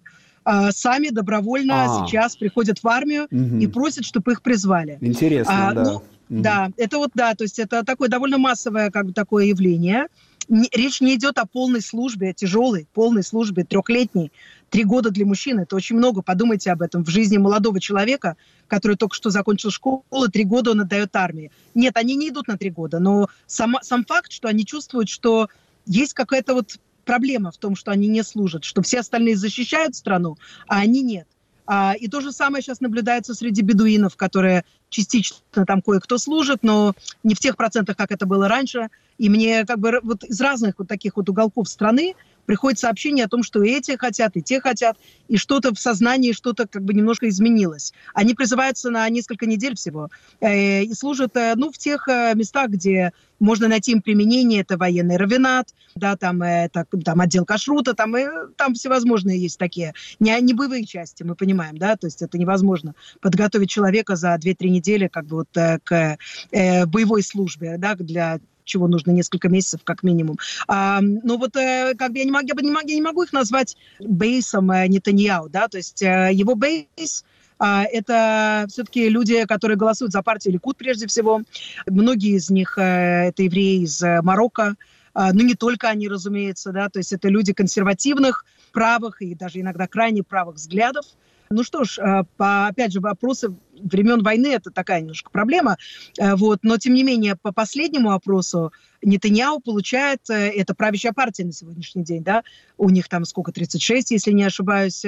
сами 0.69 1.09
добровольно 1.09 2.03
а. 2.03 2.05
сейчас 2.05 2.35
приходят 2.35 2.77
в 2.83 2.87
армию 2.87 3.23
угу. 3.31 3.57
и 3.57 3.65
просят, 3.65 4.05
чтобы 4.05 4.33
их 4.33 4.43
призвали. 4.43 4.99
Интересно, 5.01 5.69
а, 5.69 5.73
да. 5.73 5.83
Ну, 5.83 5.95
угу. 5.95 6.03
Да, 6.29 6.69
это 6.77 6.99
вот, 6.99 7.09
да, 7.15 7.33
то 7.33 7.45
есть 7.45 7.57
это 7.57 7.83
такое 7.83 8.09
довольно 8.09 8.37
массовое 8.37 8.91
как 8.91 9.07
бы 9.07 9.13
такое 9.13 9.45
явление 9.45 10.05
речь 10.49 11.01
не 11.01 11.15
идет 11.15 11.37
о 11.37 11.45
полной 11.45 11.81
службе, 11.81 12.29
о 12.29 12.33
тяжелой 12.33 12.87
полной 12.93 13.23
службе, 13.23 13.63
трехлетней. 13.63 14.31
Три 14.69 14.83
года 14.83 15.11
для 15.11 15.25
мужчины– 15.25 15.61
это 15.61 15.75
очень 15.75 15.95
много. 15.95 16.21
Подумайте 16.21 16.71
об 16.71 16.81
этом. 16.81 17.03
В 17.03 17.09
жизни 17.09 17.37
молодого 17.37 17.79
человека, 17.79 18.35
который 18.67 18.97
только 18.97 19.15
что 19.15 19.29
закончил 19.29 19.71
школу, 19.71 20.03
три 20.31 20.43
года 20.43 20.71
он 20.71 20.81
отдает 20.81 21.15
армии. 21.15 21.51
Нет, 21.73 21.97
они 21.97 22.15
не 22.15 22.29
идут 22.29 22.47
на 22.47 22.57
три 22.57 22.69
года, 22.69 22.99
но 22.99 23.29
сам, 23.45 23.75
сам 23.81 24.05
факт, 24.05 24.31
что 24.31 24.47
они 24.47 24.65
чувствуют, 24.65 25.09
что 25.09 25.49
есть 25.85 26.13
какая-то 26.13 26.53
вот 26.53 26.77
проблема 27.05 27.51
в 27.51 27.57
том, 27.57 27.75
что 27.75 27.91
они 27.91 28.07
не 28.07 28.23
служат, 28.23 28.63
что 28.63 28.81
все 28.81 28.99
остальные 28.99 29.37
защищают 29.37 29.95
страну, 29.95 30.37
а 30.67 30.79
они 30.79 31.01
нет. 31.03 31.27
А, 31.67 31.93
и 31.99 32.07
то 32.07 32.21
же 32.21 32.31
самое 32.31 32.61
сейчас 32.61 32.81
наблюдается 32.81 33.33
среди 33.33 33.61
бедуинов, 33.61 34.15
которые 34.15 34.65
частично 34.89 35.65
там 35.65 35.81
кое-кто 35.81 36.17
служит, 36.17 36.59
но 36.61 36.93
не 37.23 37.33
в 37.33 37.39
тех 37.39 37.57
процентах, 37.57 37.97
как 37.97 38.11
это 38.11 38.25
было 38.25 38.47
раньше. 38.47 38.89
И 39.17 39.29
мне 39.29 39.65
как 39.65 39.79
бы 39.79 39.99
вот 40.03 40.23
из 40.23 40.39
разных 40.41 40.75
вот 40.77 40.87
таких 40.87 41.15
вот 41.15 41.29
уголков 41.29 41.67
страны 41.67 42.15
приходит 42.45 42.79
сообщение 42.79 43.25
о 43.25 43.29
том, 43.29 43.43
что 43.43 43.63
и 43.63 43.71
эти 43.71 43.97
хотят, 43.97 44.35
и 44.35 44.41
те 44.41 44.59
хотят, 44.59 44.97
и 45.27 45.37
что-то 45.37 45.73
в 45.73 45.79
сознании, 45.79 46.31
что-то 46.31 46.67
как 46.67 46.83
бы 46.83 46.93
немножко 46.93 47.27
изменилось. 47.29 47.93
Они 48.13 48.33
призываются 48.33 48.89
на 48.89 49.07
несколько 49.09 49.45
недель 49.45 49.75
всего 49.75 50.09
э, 50.39 50.83
и 50.83 50.93
служат, 50.93 51.35
э, 51.35 51.53
ну, 51.55 51.71
в 51.71 51.77
тех 51.77 52.07
э, 52.07 52.33
местах, 52.35 52.69
где 52.69 53.11
можно 53.39 53.67
найти 53.67 53.91
им 53.91 54.01
применение, 54.01 54.61
это 54.61 54.77
военный 54.77 55.17
равенат, 55.17 55.73
да, 55.95 56.15
там, 56.15 56.41
э, 56.41 56.69
так, 56.71 56.87
там 57.03 57.21
отдел 57.21 57.45
кашрута, 57.45 57.93
там, 57.93 58.15
э, 58.15 58.47
там 58.55 58.73
всевозможные 58.73 59.39
есть 59.39 59.59
такие, 59.59 59.93
не, 60.19 60.39
не 60.41 60.53
боевые 60.53 60.85
части, 60.85 61.23
мы 61.23 61.35
понимаем, 61.35 61.77
да, 61.77 61.95
то 61.95 62.07
есть 62.07 62.21
это 62.21 62.37
невозможно 62.37 62.95
подготовить 63.21 63.69
человека 63.69 64.15
за 64.15 64.35
2-3 64.35 64.69
недели 64.69 65.07
как 65.07 65.25
бы 65.25 65.37
вот 65.37 65.49
к 65.83 66.17
э, 66.51 66.85
боевой 66.85 67.23
службе, 67.23 67.75
да, 67.77 67.95
для 67.95 68.39
чего 68.65 68.87
нужно 68.87 69.11
несколько 69.11 69.47
месяцев 69.47 69.81
как 69.83 70.03
минимум. 70.03 70.37
А, 70.67 70.99
но 71.01 71.37
вот 71.37 71.55
э, 71.55 71.95
как 71.97 72.11
бы 72.11 72.19
я 72.19 72.25
не, 72.25 72.31
могу, 72.31 72.47
я, 72.47 72.53
не 72.61 72.71
могу, 72.71 72.87
я 72.87 72.95
не 72.95 73.01
могу 73.01 73.23
их 73.23 73.33
назвать 73.33 73.77
бейсом 73.99 74.71
э, 74.71 74.87
Нетаньяу, 74.87 75.49
да, 75.49 75.67
то 75.67 75.77
есть 75.77 76.01
э, 76.01 76.31
его 76.33 76.55
бейс 76.55 77.23
а, 77.57 77.85
это 77.85 78.65
все-таки 78.67 79.07
люди, 79.07 79.45
которые 79.45 79.77
голосуют 79.77 80.11
за 80.11 80.21
партию 80.21 80.53
Ликуд 80.53 80.75
прежде 80.75 81.07
всего. 81.07 81.41
Многие 81.87 82.35
из 82.35 82.49
них 82.49 82.77
это 82.77 83.43
евреи 83.43 83.83
из 83.83 84.01
Марокко, 84.01 84.75
а, 85.15 85.31
но 85.31 85.41
не 85.41 85.55
только 85.55 85.87
они, 85.87 86.09
разумеется, 86.09 86.73
да, 86.73 86.89
то 86.89 86.99
есть 86.99 87.13
это 87.13 87.29
люди 87.29 87.53
консервативных, 87.53 88.45
правых 88.73 89.21
и 89.21 89.33
даже 89.33 89.61
иногда 89.61 89.87
крайне 89.87 90.21
правых 90.21 90.57
взглядов. 90.57 91.05
Ну 91.49 91.63
что 91.63 91.83
ж, 91.83 91.99
э, 91.99 92.23
по, 92.37 92.67
опять 92.67 92.91
же, 92.91 92.99
вопросы 92.99 93.53
времен 93.79 94.23
войны 94.23 94.47
это 94.47 94.71
такая 94.71 95.01
немножко 95.01 95.29
проблема. 95.29 95.77
Э, 96.19 96.35
вот, 96.35 96.59
но, 96.63 96.77
тем 96.77 96.93
не 96.93 97.03
менее, 97.03 97.35
по 97.35 97.51
последнему 97.51 98.11
опросу 98.11 98.71
Нетаньяу 99.01 99.59
получает, 99.59 100.21
э, 100.29 100.49
это 100.49 100.73
правящая 100.73 101.13
партия 101.13 101.45
на 101.45 101.51
сегодняшний 101.51 102.03
день, 102.03 102.23
да, 102.23 102.43
у 102.77 102.89
них 102.89 103.07
там 103.09 103.25
сколько, 103.25 103.51
36, 103.51 104.11
если 104.11 104.31
не 104.31 104.43
ошибаюсь, 104.43 105.03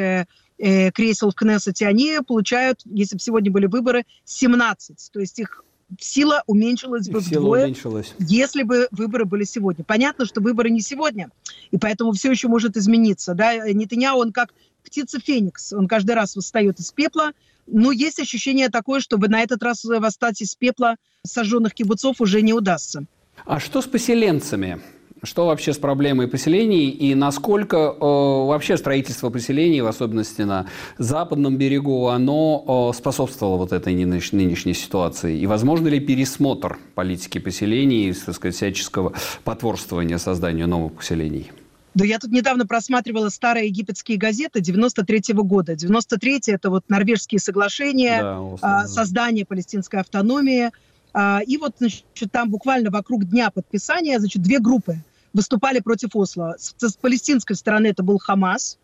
кресел 0.58 1.30
в 1.30 1.36
Кнессете, 1.36 1.86
они 1.86 2.18
получают, 2.28 2.82
если 2.86 3.16
бы 3.16 3.22
сегодня 3.22 3.52
были 3.52 3.68
выборы, 3.68 4.06
17. 4.26 5.12
То 5.14 5.20
есть 5.20 5.38
их 5.38 5.64
сила 6.00 6.44
уменьшилась 6.48 7.08
бы 7.08 7.22
сила 7.22 7.40
вдвое, 7.40 7.66
уменьшилась. 7.66 8.14
если 8.20 8.64
бы 8.64 8.88
выборы 8.92 9.26
были 9.26 9.44
сегодня. 9.44 9.86
Понятно, 9.86 10.26
что 10.26 10.42
выборы 10.42 10.70
не 10.70 10.82
сегодня, 10.82 11.30
и 11.72 11.78
поэтому 11.78 12.12
все 12.12 12.32
еще 12.32 12.48
может 12.48 12.76
измениться. 12.76 13.34
Да? 13.34 13.56
Нетаньяу, 13.70 14.18
он 14.18 14.32
как 14.32 14.54
птица 14.88 15.20
Феникс. 15.20 15.74
Он 15.74 15.88
каждый 15.88 16.16
раз 16.16 16.36
восстает 16.36 16.80
из 16.80 16.92
пепла. 16.92 17.32
Но 17.68 17.92
есть 17.92 18.20
ощущение 18.20 18.70
такое, 18.70 19.02
что 19.02 19.18
на 19.18 19.42
этот 19.42 19.62
раз 19.62 19.84
восстать 19.84 20.42
из 20.42 20.56
пепла 20.56 20.96
сожженных 21.26 21.74
кибуцов 21.74 22.22
уже 22.22 22.42
не 22.42 22.54
удастся. 22.54 23.06
А 23.46 23.60
что 23.60 23.82
с 23.82 23.86
поселенцами? 23.86 24.80
Что 25.24 25.48
вообще 25.48 25.74
с 25.74 25.78
проблемой 25.78 26.28
поселений 26.28 26.90
и 26.90 27.16
насколько 27.16 27.78
э, 27.78 28.00
вообще 28.00 28.78
строительство 28.78 29.32
поселений, 29.32 29.82
в 29.82 29.88
особенности 29.88 30.44
на 30.44 30.68
западном 31.00 31.58
берегу, 31.58 32.08
оно 32.08 32.92
э, 32.94 32.98
способствовало 32.98 33.58
вот 33.58 33.74
этой 33.74 33.96
нынеш- 33.96 34.36
нынешней 34.36 34.76
ситуации? 34.76 35.40
И 35.40 35.48
возможно 35.48 35.88
ли 35.88 36.00
пересмотр 36.00 36.78
политики 36.94 37.40
поселений, 37.40 38.14
так 38.14 38.36
сказать, 38.36 38.56
всяческого 38.56 39.14
потворствования 39.44 40.20
созданию 40.20 40.68
новых 40.68 40.94
поселений? 40.94 41.52
Да 41.98 42.06
я 42.06 42.20
тут 42.20 42.30
недавно 42.32 42.68
просматривала 42.68 43.30
старые 43.30 43.70
египетские 43.70 44.20
газеты 44.20 44.62
93 44.62 45.34
-го 45.34 45.42
года. 45.42 45.76
93 45.76 46.42
это 46.46 46.70
вот 46.70 46.84
норвежские 46.90 47.40
соглашения, 47.40 48.22
да, 48.22 48.56
а, 48.62 48.88
создание 48.88 49.48
палестинской 49.48 50.02
автономии. 50.02 50.70
А, 51.14 51.42
и 51.44 51.58
вот 51.58 51.78
значит, 51.80 52.06
там 52.32 52.52
буквально 52.52 52.92
вокруг 52.92 53.26
дня 53.26 53.50
подписания 53.50 54.20
значит, 54.20 54.44
две 54.44 54.60
группы 54.60 54.98
выступали 55.34 55.80
против 55.80 56.16
Осло. 56.16 56.56
С, 56.60 56.76
с 56.78 56.94
палестинской 56.98 57.56
стороны 57.56 57.88
это 57.88 58.04
был 58.04 58.20
Хамас, 58.20 58.78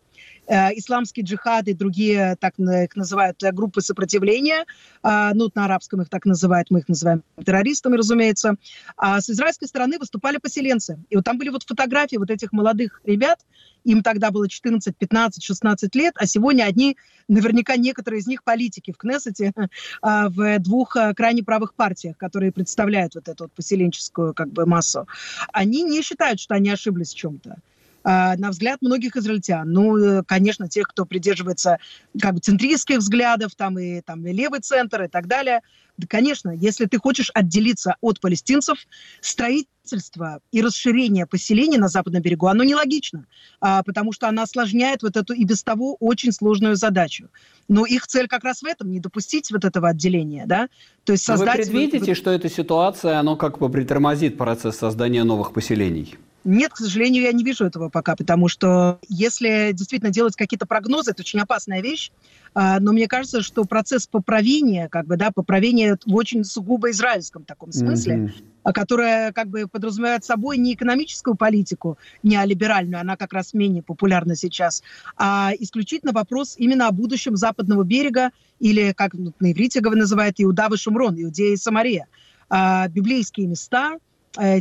исламский 0.48 1.22
джихад 1.22 1.68
и 1.68 1.74
другие, 1.74 2.36
так 2.40 2.54
их 2.58 2.96
называют, 2.96 3.42
э, 3.42 3.52
группы 3.52 3.80
сопротивления, 3.80 4.64
э, 5.02 5.30
ну, 5.34 5.50
на 5.54 5.64
арабском 5.64 6.02
их 6.02 6.08
так 6.08 6.26
называют, 6.26 6.70
мы 6.70 6.80
их 6.80 6.88
называем 6.88 7.22
террористами, 7.44 7.96
разумеется. 7.96 8.56
А 8.96 9.20
с 9.20 9.30
израильской 9.30 9.68
стороны 9.68 9.98
выступали 9.98 10.38
поселенцы. 10.38 10.98
И 11.10 11.16
вот 11.16 11.24
там 11.24 11.38
были 11.38 11.48
вот 11.48 11.62
фотографии 11.62 12.16
вот 12.16 12.30
этих 12.30 12.52
молодых 12.52 13.00
ребят, 13.04 13.40
им 13.84 14.02
тогда 14.02 14.30
было 14.30 14.48
14, 14.48 14.96
15, 14.96 15.42
16 15.44 15.94
лет, 15.94 16.14
а 16.16 16.26
сегодня 16.26 16.64
одни, 16.64 16.96
наверняка 17.28 17.76
некоторые 17.76 18.20
из 18.20 18.26
них 18.26 18.42
политики 18.42 18.92
в 18.92 18.96
Кнессете, 18.96 19.52
в 20.02 20.58
двух 20.60 20.96
крайне 21.16 21.42
правых 21.42 21.74
партиях, 21.74 22.16
которые 22.16 22.50
представляют 22.50 23.14
вот 23.14 23.28
эту 23.28 23.44
вот 23.44 23.52
поселенческую 23.52 24.32
как 24.32 24.48
бы 24.50 24.64
массу. 24.64 25.06
Они 25.52 25.82
не 25.82 26.02
считают, 26.02 26.40
что 26.40 26.54
они 26.54 26.70
ошиблись 26.70 27.12
в 27.12 27.16
чем-то. 27.16 27.58
А, 28.04 28.36
на 28.36 28.50
взгляд 28.50 28.82
многих 28.82 29.16
израильтян. 29.16 29.72
Ну, 29.72 29.96
э, 29.96 30.22
конечно, 30.24 30.68
тех, 30.68 30.88
кто 30.88 31.06
придерживается 31.06 31.78
как 32.20 32.34
бы 32.34 32.40
центристских 32.40 32.98
взглядов, 32.98 33.54
там 33.56 33.78
и, 33.78 34.02
там, 34.02 34.26
и 34.26 34.32
левый 34.32 34.60
центр 34.60 35.04
и 35.04 35.08
так 35.08 35.26
далее. 35.26 35.62
Да, 35.96 36.06
конечно, 36.06 36.50
если 36.50 36.84
ты 36.84 36.98
хочешь 36.98 37.30
отделиться 37.32 37.96
от 38.02 38.20
палестинцев, 38.20 38.76
строительство 39.22 40.40
и 40.52 40.60
расширение 40.60 41.24
поселений 41.24 41.78
на 41.78 41.88
западном 41.88 42.20
берегу, 42.20 42.46
оно 42.46 42.62
нелогично, 42.62 43.24
а, 43.60 43.82
потому 43.82 44.12
что 44.12 44.28
оно 44.28 44.42
осложняет 44.42 45.02
вот 45.02 45.16
эту 45.16 45.32
и 45.32 45.44
без 45.44 45.62
того 45.62 45.96
очень 45.98 46.32
сложную 46.32 46.76
задачу. 46.76 47.30
Но 47.68 47.86
их 47.86 48.06
цель 48.06 48.28
как 48.28 48.44
раз 48.44 48.60
в 48.60 48.66
этом, 48.66 48.92
не 48.92 49.00
допустить 49.00 49.50
вот 49.50 49.64
этого 49.64 49.88
отделения, 49.88 50.44
да, 50.46 50.68
то 51.04 51.12
есть 51.12 51.24
создать... 51.24 51.56
Вы 51.68 51.88
предвидите, 51.88 52.14
что 52.14 52.30
эта 52.30 52.50
ситуация, 52.50 53.18
оно 53.18 53.36
как 53.36 53.58
бы 53.60 53.70
притормозит 53.70 54.36
процесс 54.36 54.76
создания 54.76 55.24
новых 55.24 55.54
поселений? 55.54 56.18
Нет, 56.44 56.72
к 56.72 56.76
сожалению, 56.76 57.22
я 57.22 57.32
не 57.32 57.42
вижу 57.42 57.64
этого 57.64 57.88
пока, 57.88 58.14
потому 58.16 58.48
что 58.48 58.98
если 59.08 59.70
действительно 59.72 60.10
делать 60.10 60.36
какие-то 60.36 60.66
прогнозы, 60.66 61.12
это 61.12 61.22
очень 61.22 61.40
опасная 61.40 61.80
вещь. 61.80 62.10
А, 62.52 62.78
но 62.80 62.92
мне 62.92 63.08
кажется, 63.08 63.40
что 63.40 63.64
процесс 63.64 64.06
поправения, 64.06 64.88
как 64.88 65.06
бы, 65.06 65.16
да, 65.16 65.30
поправения 65.30 65.98
в 66.04 66.14
очень 66.14 66.44
сугубо 66.44 66.90
израильском 66.90 67.44
таком 67.44 67.72
смысле, 67.72 68.14
mm-hmm. 68.14 68.72
которое 68.72 69.32
как 69.32 69.48
бы 69.48 69.66
подразумевает 69.66 70.24
собой 70.24 70.58
не 70.58 70.74
экономическую 70.74 71.34
политику, 71.34 71.96
не 72.22 72.38
либеральную, 72.44 73.00
она 73.00 73.16
как 73.16 73.32
раз 73.32 73.54
менее 73.54 73.82
популярна 73.82 74.36
сейчас, 74.36 74.82
а 75.16 75.52
исключительно 75.58 76.12
вопрос 76.12 76.56
именно 76.58 76.88
о 76.88 76.92
будущем 76.92 77.36
западного 77.36 77.84
берега 77.84 78.30
или, 78.60 78.92
как 78.92 79.14
на 79.14 79.52
иврите 79.52 79.80
называют, 79.80 80.36
Иуда 80.38 80.68
и 80.72 80.76
Шумрон, 80.76 81.20
Иудея 81.20 81.54
и 81.54 81.56
Самария. 81.56 82.06
А, 82.50 82.86
библейские 82.88 83.46
места– 83.46 83.96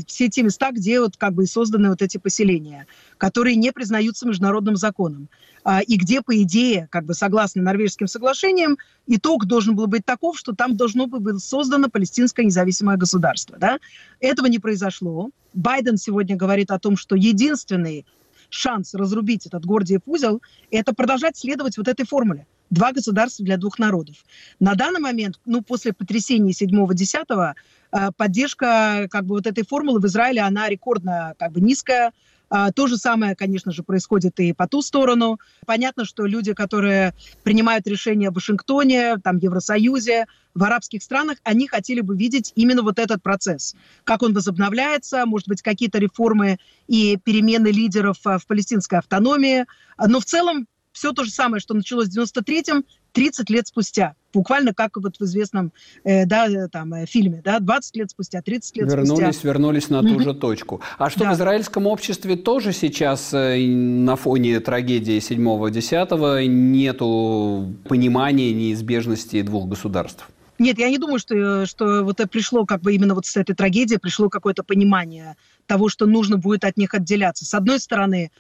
все 0.07 0.29
те 0.29 0.43
места, 0.43 0.71
где 0.71 0.99
вот 0.99 1.17
как 1.17 1.33
бы 1.33 1.45
созданы 1.45 1.89
вот 1.89 2.01
эти 2.01 2.17
поселения, 2.17 2.88
которые 3.17 3.55
не 3.55 3.71
признаются 3.71 4.27
международным 4.27 4.75
законом. 4.75 5.29
А, 5.63 5.81
и 5.81 5.97
где, 5.97 6.21
по 6.21 6.39
идее, 6.41 6.88
как 6.91 7.05
бы 7.05 7.13
согласно 7.13 7.62
норвежским 7.62 8.07
соглашениям, 8.07 8.77
итог 9.07 9.45
должен 9.45 9.75
был 9.75 9.88
быть 9.88 10.05
таков, 10.05 10.38
что 10.38 10.53
там 10.53 10.75
должно 10.75 11.07
быть 11.07 11.39
создано 11.41 11.89
палестинское 11.89 12.45
независимое 12.45 12.97
государство. 12.97 13.57
Да? 13.57 13.79
Этого 14.19 14.47
не 14.47 14.59
произошло. 14.59 15.29
Байден 15.53 15.97
сегодня 15.97 16.36
говорит 16.36 16.69
о 16.71 16.79
том, 16.79 16.97
что 16.97 17.15
единственный 17.15 18.05
шанс 18.49 18.93
разрубить 18.93 19.45
этот 19.45 19.65
Гордиев 19.65 20.01
узел– 20.05 20.41
это 20.71 20.93
продолжать 20.93 21.38
следовать 21.38 21.77
вот 21.77 21.88
этой 21.88 22.05
формуле– 22.05 22.45
два 22.69 22.91
государства 22.91 23.45
для 23.45 23.58
двух 23.58 23.80
народов. 23.80 24.17
На 24.60 24.76
данный 24.76 24.99
момент, 24.99 25.39
ну, 25.45 25.62
после 25.62 25.93
потрясений 25.93 26.52
7-10, 26.52 27.54
э, 27.91 28.10
поддержка 28.17 29.08
как 29.10 29.26
бы 29.26 29.36
вот 29.36 29.47
этой 29.47 29.65
формулы 29.65 29.99
в 29.99 30.06
Израиле, 30.06 30.41
она 30.41 30.69
рекордно 30.69 31.36
как 31.38 31.52
бы 31.52 31.62
низкая. 31.62 32.12
А, 32.56 32.71
то 32.71 32.86
же 32.86 32.97
самое, 32.97 33.36
конечно 33.36 33.71
же, 33.71 33.82
происходит 33.82 34.39
и 34.39 34.54
по 34.54 34.67
ту 34.67 34.84
сторону. 34.84 35.39
Понятно, 35.65 36.06
что 36.06 36.28
люди, 36.28 36.54
которые 36.54 37.15
принимают 37.41 37.88
решения 37.88 38.30
в 38.30 38.36
Вашингтоне, 38.36 39.17
там, 39.23 39.39
Евросоюзе, 39.39 40.28
в 40.54 40.63
арабских 40.63 41.02
странах, 41.02 41.39
они 41.41 41.67
хотели 41.67 42.02
бы 42.02 42.15
видеть 42.15 42.52
именно 42.54 42.84
вот 42.84 42.99
этот 42.99 43.23
процесс. 43.23 43.76
Как 44.04 44.21
он 44.21 44.36
возобновляется, 44.36 45.26
может 45.26 45.47
быть, 45.47 45.63
какие-то 45.63 45.97
реформы 45.97 46.60
и 46.88 47.17
перемены 47.17 47.69
лидеров 47.69 48.17
а, 48.23 48.38
в 48.38 48.45
палестинской 48.45 48.99
автономии. 48.99 49.65
Но 49.97 50.19
в 50.19 50.26
целом 50.26 50.67
все 50.93 51.12
то 51.12 51.23
же 51.23 51.32
самое, 51.32 51.60
что 51.60 51.73
началось 51.73 52.08
в 52.08 52.17
93-м, 52.17 52.86
30 53.12 53.49
лет 53.49 53.67
спустя. 53.67 54.15
Буквально 54.34 54.73
как 54.73 54.97
вот 54.97 55.17
в 55.17 55.23
известном 55.23 55.71
э, 56.03 56.25
да, 56.25 56.47
э, 56.47 56.67
там, 56.67 56.93
э, 56.93 57.06
фильме, 57.06 57.41
да, 57.43 57.60
20 57.60 57.95
лет 57.97 58.12
спустя, 58.12 58.41
30 58.41 58.77
лет 58.77 58.89
вернулись, 58.89 59.36
спустя. 59.36 59.47
Вернулись 59.47 59.89
на 59.89 60.01
ту 60.01 60.19
же 60.19 60.34
точку. 60.34 60.82
А 60.97 61.10
что, 61.10 61.21
да. 61.21 61.32
в 61.32 61.36
израильском 61.36 61.86
обществе 61.86 62.36
тоже 62.36 62.73
сейчас 62.73 63.34
э, 63.34 63.58
на 63.58 64.15
фоне 64.15 64.60
трагедии 64.60 65.17
7-10 65.17 66.47
нету 66.47 67.73
понимания 67.88 68.53
неизбежности 68.53 69.41
двух 69.41 69.67
государств? 69.67 70.27
Нет, 70.60 70.77
я 70.79 70.89
не 70.89 70.97
думаю, 70.97 71.19
что, 71.19 71.65
что 71.65 72.03
вот 72.03 72.19
это 72.19 72.29
пришло 72.29 72.65
как 72.65 72.82
бы 72.82 72.93
именно 72.93 73.15
вот 73.15 73.25
с 73.25 73.36
этой 73.38 73.56
трагедии, 73.56 73.97
пришло 73.97 74.29
какое-то 74.29 74.63
понимание 74.63 75.36
того, 75.65 75.89
что 75.89 76.06
нужно 76.06 76.38
будет 76.38 76.63
от 76.63 76.77
них 76.77 76.93
отделяться. 76.93 77.45
С 77.45 77.53
одной 77.53 77.79
стороны, 77.79 78.32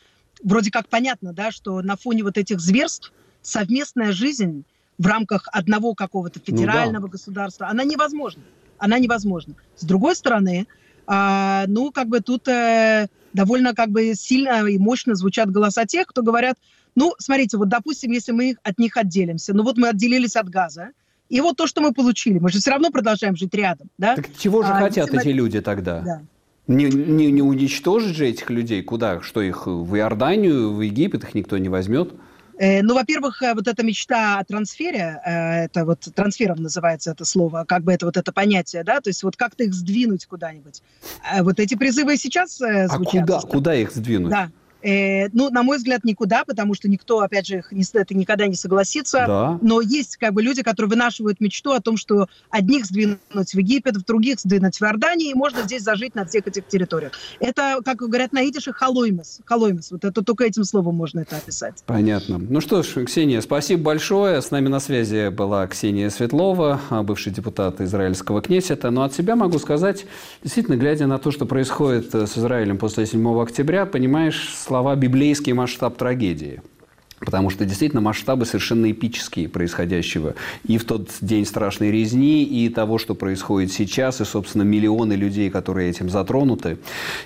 вроде 0.43 0.71
как 0.71 0.87
понятно, 0.87 1.33
да, 1.33 1.51
что 1.51 1.81
на 1.81 1.95
фоне 1.95 2.23
вот 2.23 2.37
этих 2.37 2.59
зверств 2.59 3.11
совместная 3.41 4.11
жизнь 4.11 4.63
в 4.97 5.07
рамках 5.07 5.47
одного 5.51 5.95
какого-то 5.95 6.39
федерального 6.39 7.03
ну, 7.03 7.07
да. 7.07 7.11
государства, 7.11 7.67
она 7.67 7.83
невозможна. 7.83 8.43
Она 8.77 8.99
невозможна. 8.99 9.55
С 9.75 9.83
другой 9.83 10.15
стороны, 10.15 10.67
а, 11.07 11.65
ну, 11.67 11.91
как 11.91 12.07
бы 12.07 12.19
тут 12.19 12.47
э, 12.47 13.07
довольно 13.33 13.73
как 13.73 13.89
бы 13.89 14.13
сильно 14.15 14.65
и 14.67 14.77
мощно 14.77 15.15
звучат 15.15 15.49
голоса 15.51 15.85
тех, 15.85 16.07
кто 16.07 16.21
говорят, 16.21 16.57
ну, 16.95 17.13
смотрите, 17.17 17.57
вот, 17.57 17.69
допустим, 17.69 18.11
если 18.11 18.31
мы 18.31 18.55
от 18.63 18.77
них 18.77 18.97
отделимся, 18.97 19.53
ну, 19.53 19.63
вот 19.63 19.77
мы 19.77 19.89
отделились 19.89 20.35
от 20.35 20.49
газа, 20.49 20.89
и 21.29 21.41
вот 21.41 21.57
то, 21.57 21.65
что 21.65 21.81
мы 21.81 21.93
получили, 21.93 22.37
мы 22.37 22.49
же 22.49 22.59
все 22.59 22.71
равно 22.71 22.91
продолжаем 22.91 23.35
жить 23.35 23.53
рядом, 23.55 23.89
да? 23.97 24.15
Так 24.15 24.27
чего 24.37 24.61
же 24.61 24.69
а, 24.69 24.79
хотят 24.79 25.09
эти 25.09 25.27
мы... 25.27 25.33
люди 25.33 25.61
тогда? 25.61 26.01
Да. 26.01 26.21
Не, 26.67 26.85
не, 26.85 27.31
не 27.31 27.41
уничтожить 27.41 28.15
же 28.15 28.27
этих 28.27 28.49
людей 28.49 28.81
куда? 28.83 29.21
Что 29.21 29.41
их 29.41 29.67
в 29.67 29.95
Иорданию, 29.95 30.73
в 30.73 30.81
Египет 30.81 31.23
их 31.23 31.33
никто 31.33 31.57
не 31.57 31.69
возьмет? 31.69 32.13
Э, 32.57 32.81
ну, 32.81 32.93
во-первых, 32.93 33.41
э, 33.41 33.53
вот 33.53 33.67
эта 33.67 33.83
мечта 33.83 34.39
о 34.39 34.43
трансфере, 34.45 35.19
э, 35.25 35.65
это 35.65 35.85
вот 35.85 36.01
трансфером 36.15 36.61
называется 36.61 37.11
это 37.11 37.25
слово, 37.25 37.65
как 37.67 37.83
бы 37.83 37.91
это 37.91 38.05
вот 38.05 38.15
это 38.15 38.31
понятие, 38.31 38.83
да, 38.83 39.01
то 39.01 39.09
есть 39.09 39.23
вот 39.23 39.35
как-то 39.35 39.63
их 39.63 39.73
сдвинуть 39.73 40.25
куда-нибудь. 40.25 40.81
Вот 41.41 41.59
эти 41.59 41.75
призывы 41.75 42.15
сейчас 42.17 42.57
звучат. 42.57 42.91
А 42.91 42.97
куда, 42.97 43.39
куда 43.41 43.75
их 43.75 43.91
сдвинуть? 43.91 44.31
Да. 44.31 44.51
Э, 44.83 45.29
ну, 45.31 45.49
на 45.49 45.63
мой 45.63 45.77
взгляд, 45.77 46.03
никуда, 46.03 46.43
потому 46.45 46.73
что 46.73 46.89
никто, 46.89 47.21
опять 47.21 47.47
же, 47.47 47.63
не, 47.71 47.83
это 47.93 48.13
никогда 48.15 48.47
не 48.47 48.55
согласится. 48.55 49.23
Да. 49.25 49.59
Но 49.61 49.81
есть 49.81 50.17
как 50.17 50.33
бы 50.33 50.43
люди, 50.43 50.61
которые 50.61 50.89
вынашивают 50.89 51.39
мечту 51.39 51.71
о 51.71 51.79
том, 51.79 51.95
что 51.95 52.27
одних 52.49 52.85
сдвинуть 52.85 53.19
в 53.31 53.57
Египет, 53.57 53.95
других 54.05 54.39
сдвинуть 54.39 54.77
в 54.77 54.81
Иордании, 54.83 55.31
и 55.31 55.33
можно 55.33 55.61
здесь 55.61 55.83
зажить 55.83 56.15
на 56.15 56.25
всех 56.25 56.47
этих 56.47 56.67
территориях. 56.67 57.13
Это, 57.39 57.79
как 57.83 57.97
говорят 57.97 58.33
на 58.33 58.47
идише, 58.49 58.73
халоймес. 58.73 59.39
Халоймес. 59.45 59.91
Вот 59.91 60.03
это 60.03 60.21
только 60.21 60.43
этим 60.43 60.65
словом 60.65 60.95
можно 60.95 61.21
это 61.21 61.37
описать. 61.37 61.83
Понятно. 61.85 62.37
Ну 62.37 62.59
что 62.59 62.83
ж, 62.83 63.05
Ксения, 63.05 63.39
спасибо 63.41 63.83
большое. 63.83 64.41
С 64.41 64.51
нами 64.51 64.67
на 64.67 64.81
связи 64.81 65.29
была 65.29 65.65
Ксения 65.67 66.09
Светлова, 66.09 66.81
бывший 67.03 67.31
депутат 67.31 67.79
израильского 67.79 68.41
кнесета. 68.41 68.91
Но 68.91 69.03
от 69.03 69.13
себя 69.13 69.37
могу 69.37 69.59
сказать, 69.59 70.05
действительно, 70.43 70.75
глядя 70.75 71.07
на 71.07 71.19
то, 71.19 71.31
что 71.31 71.45
происходит 71.45 72.13
с 72.13 72.37
Израилем 72.37 72.77
после 72.77 73.05
7 73.05 73.41
октября, 73.41 73.85
понимаешь, 73.85 74.53
слова 74.73 74.95
«библейский 74.95 75.53
масштаб 75.53 75.97
трагедии». 75.97 76.59
Потому 77.19 77.51
что 77.51 77.63
действительно 77.63 78.01
масштабы 78.01 78.47
совершенно 78.47 78.91
эпические 78.91 79.47
происходящего. 79.47 80.33
И 80.67 80.79
в 80.79 80.83
тот 80.83 81.09
день 81.21 81.45
страшной 81.45 81.91
резни, 81.91 82.43
и 82.43 82.69
того, 82.69 82.97
что 82.97 83.13
происходит 83.13 83.71
сейчас, 83.71 84.19
и, 84.19 84.25
собственно, 84.25 84.63
миллионы 84.63 85.13
людей, 85.13 85.51
которые 85.51 85.91
этим 85.91 86.09
затронуты. 86.09 86.79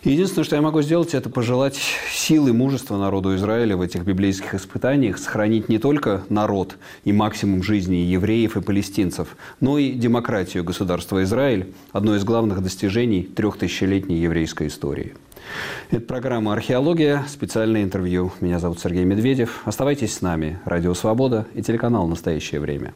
Единственное, 0.03 0.43
что 0.43 0.57
я 0.57 0.61
могу 0.61 0.81
сделать, 0.81 1.13
это 1.13 1.29
пожелать 1.29 1.79
силы, 2.11 2.51
мужества 2.51 2.97
народу 2.97 3.33
Израиля 3.37 3.77
в 3.77 3.81
этих 3.81 4.03
библейских 4.03 4.53
испытаниях, 4.53 5.17
сохранить 5.17 5.69
не 5.69 5.79
только 5.79 6.23
народ 6.27 6.75
и 7.05 7.13
максимум 7.13 7.63
жизни 7.63 7.95
евреев 7.95 8.57
и 8.57 8.61
палестинцев, 8.61 9.37
но 9.61 9.77
и 9.77 9.93
демократию 9.93 10.65
государства 10.65 11.23
Израиль, 11.23 11.73
одно 11.93 12.17
из 12.17 12.25
главных 12.25 12.61
достижений 12.61 13.23
трехтысячелетней 13.23 14.19
еврейской 14.19 14.67
истории. 14.67 15.13
Это 15.89 16.01
программа 16.01 16.53
«Археология», 16.53 17.23
специальное 17.27 17.83
интервью. 17.83 18.31
Меня 18.41 18.59
зовут 18.59 18.79
Сергей 18.79 19.05
Медведев. 19.05 19.61
Оставайтесь 19.65 20.13
с 20.15 20.21
нами. 20.21 20.59
Радио 20.65 20.93
«Свобода» 20.93 21.45
и 21.53 21.61
телеканал 21.61 22.07
«Настоящее 22.07 22.59
время». 22.59 22.93